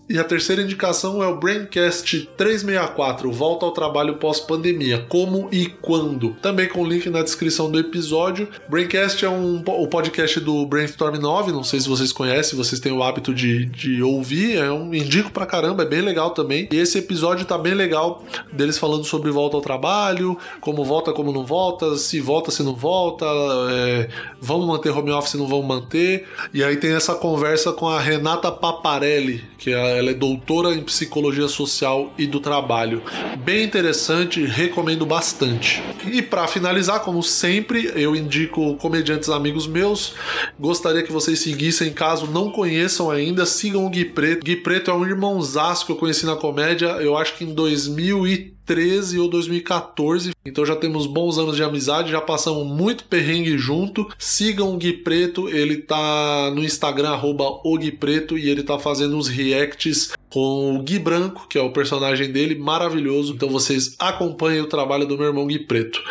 E 0.08 0.20
a 0.20 0.24
terceira 0.24 0.62
indicação 0.62 1.20
é 1.20 1.26
o 1.26 1.36
Braincast 1.36 2.30
364, 2.36 3.32
Volta 3.32 3.66
ao 3.66 3.72
Trabalho 3.72 4.18
Pós-Pandemia, 4.18 5.04
Como 5.08 5.48
e 5.50 5.66
Quando. 5.66 6.30
Também 6.40 6.68
com 6.68 6.86
link 6.86 7.10
na 7.10 7.22
descrição 7.22 7.68
do 7.68 7.76
episódio. 7.76 8.48
Braincast 8.68 9.24
é 9.24 9.28
um, 9.28 9.64
o 9.66 9.88
podcast 9.88 10.38
do 10.38 10.64
Brainstorm 10.64 11.16
9, 11.16 11.50
não 11.50 11.64
sei 11.64 11.80
se 11.80 11.88
vocês 11.88 12.12
conhecem, 12.12 12.56
vocês 12.56 12.80
têm 12.80 12.92
o 12.92 13.02
hábito 13.02 13.34
de, 13.34 13.66
de 13.66 14.00
ouvir, 14.00 14.58
é 14.58 14.70
um 14.70 14.94
indico 14.94 15.32
pra 15.32 15.44
caramba, 15.44 15.82
é 15.82 15.86
bem 15.86 16.02
legal 16.02 16.30
também. 16.30 16.68
E 16.70 16.76
esse 16.76 16.98
episódio 16.98 17.44
tá 17.44 17.58
bem 17.58 17.74
legal, 17.74 18.24
deles 18.52 18.78
falando 18.78 19.04
sobre 19.04 19.32
volta 19.32 19.56
ao 19.56 19.60
trabalho, 19.60 20.38
como 20.60 20.84
volta, 20.84 21.12
como 21.12 21.32
não 21.32 21.44
volta, 21.44 21.96
se 21.96 22.20
volta, 22.20 22.52
se 22.52 22.62
não 22.62 22.76
volta, 22.76 23.26
é, 23.72 24.08
vamos 24.40 24.68
manter 24.68 24.96
home 24.96 25.10
office, 25.10 25.34
não 25.34 25.48
vamos 25.48 25.66
manter. 25.66 26.28
E 26.54 26.62
aí 26.62 26.76
tem 26.76 26.92
essa 26.92 27.16
conversa 27.16 27.72
com 27.72 27.88
a 27.88 27.98
Renata 27.98 28.52
Paparelli, 28.52 29.42
que 29.58 29.72
é 29.72 29.95
ela 29.96 30.10
é 30.10 30.14
doutora 30.14 30.74
em 30.74 30.82
psicologia 30.82 31.48
social 31.48 32.12
e 32.18 32.26
do 32.26 32.40
trabalho. 32.40 33.02
Bem 33.38 33.64
interessante, 33.64 34.44
recomendo 34.44 35.06
bastante. 35.06 35.82
E 36.10 36.22
para 36.22 36.46
finalizar, 36.46 37.00
como 37.00 37.22
sempre, 37.22 37.90
eu 37.94 38.14
indico 38.14 38.76
comediantes 38.76 39.28
amigos 39.28 39.66
meus. 39.66 40.14
Gostaria 40.58 41.02
que 41.02 41.12
vocês 41.12 41.38
seguissem, 41.40 41.92
caso 41.92 42.26
não 42.26 42.50
conheçam 42.50 43.10
ainda, 43.10 43.46
sigam 43.46 43.86
o 43.86 43.90
Gui 43.90 44.04
Preto. 44.04 44.44
Gui 44.44 44.56
Preto 44.56 44.90
é 44.90 44.94
um 44.94 45.06
irmãozaço 45.06 45.86
que 45.86 45.92
eu 45.92 45.96
conheci 45.96 46.26
na 46.26 46.36
comédia, 46.36 46.88
eu 47.00 47.16
acho 47.16 47.34
que 47.34 47.44
em 47.44 47.54
2013. 47.54 48.55
2013 48.66 49.20
ou 49.20 49.28
2014. 49.28 50.32
Então 50.44 50.66
já 50.66 50.74
temos 50.74 51.06
bons 51.06 51.38
anos 51.38 51.56
de 51.56 51.62
amizade, 51.62 52.10
já 52.10 52.20
passamos 52.20 52.66
muito 52.66 53.04
perrengue 53.04 53.56
junto. 53.56 54.08
Sigam 54.18 54.74
o 54.74 54.76
Gui 54.76 54.92
Preto, 54.92 55.48
ele 55.48 55.76
tá 55.76 56.50
no 56.54 56.64
Instagram, 56.64 57.10
arroba 57.10 57.44
o 57.64 57.78
Gui 57.78 57.92
Preto, 57.92 58.36
e 58.36 58.48
ele 58.48 58.62
tá 58.62 58.78
fazendo 58.78 59.16
uns 59.16 59.28
reacts 59.28 60.12
com 60.28 60.76
o 60.76 60.82
Gui 60.82 60.98
Branco, 60.98 61.46
que 61.48 61.56
é 61.56 61.62
o 61.62 61.72
personagem 61.72 62.30
dele, 62.30 62.56
maravilhoso. 62.56 63.34
Então 63.34 63.48
vocês 63.48 63.94
acompanhem 63.98 64.60
o 64.60 64.66
trabalho 64.66 65.06
do 65.06 65.16
meu 65.16 65.28
irmão 65.28 65.46
Gui 65.46 65.60
Preto. 65.60 66.02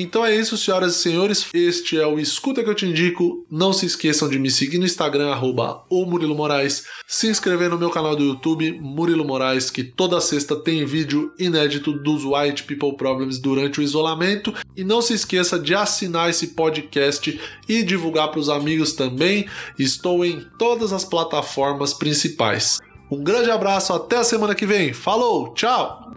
Então 0.00 0.24
é 0.24 0.34
isso, 0.34 0.56
senhoras 0.56 0.96
e 0.96 0.98
senhores. 0.98 1.46
Este 1.52 1.98
é 1.98 2.06
o 2.06 2.18
Escuta 2.18 2.64
que 2.64 2.70
eu 2.70 2.74
te 2.74 2.86
indico. 2.86 3.44
Não 3.50 3.70
se 3.70 3.84
esqueçam 3.84 4.30
de 4.30 4.38
me 4.38 4.50
seguir 4.50 4.78
no 4.78 4.86
Instagram, 4.86 5.30
arroba 5.30 5.84
o 5.90 6.06
Murilo 6.06 6.34
Moraes. 6.34 6.84
Se 7.06 7.28
inscrever 7.28 7.68
no 7.68 7.76
meu 7.76 7.90
canal 7.90 8.16
do 8.16 8.24
YouTube, 8.24 8.80
Murilo 8.80 9.26
Moraes, 9.26 9.70
que 9.70 9.84
toda 9.84 10.18
sexta 10.18 10.56
tem 10.56 10.86
vídeo 10.86 11.32
inédito 11.38 11.92
dos 11.92 12.24
White 12.24 12.62
People 12.62 12.96
Problems 12.96 13.38
durante 13.38 13.78
o 13.78 13.82
isolamento. 13.82 14.54
E 14.74 14.82
não 14.82 15.02
se 15.02 15.12
esqueça 15.12 15.58
de 15.58 15.74
assinar 15.74 16.30
esse 16.30 16.48
podcast 16.48 17.38
e 17.68 17.82
divulgar 17.82 18.30
para 18.30 18.40
os 18.40 18.48
amigos 18.48 18.94
também. 18.94 19.46
Estou 19.78 20.24
em 20.24 20.40
todas 20.58 20.94
as 20.94 21.04
plataformas 21.04 21.92
principais. 21.92 22.78
Um 23.10 23.22
grande 23.22 23.50
abraço, 23.50 23.92
até 23.92 24.16
a 24.16 24.24
semana 24.24 24.54
que 24.54 24.64
vem. 24.64 24.94
Falou, 24.94 25.52
tchau! 25.52 26.10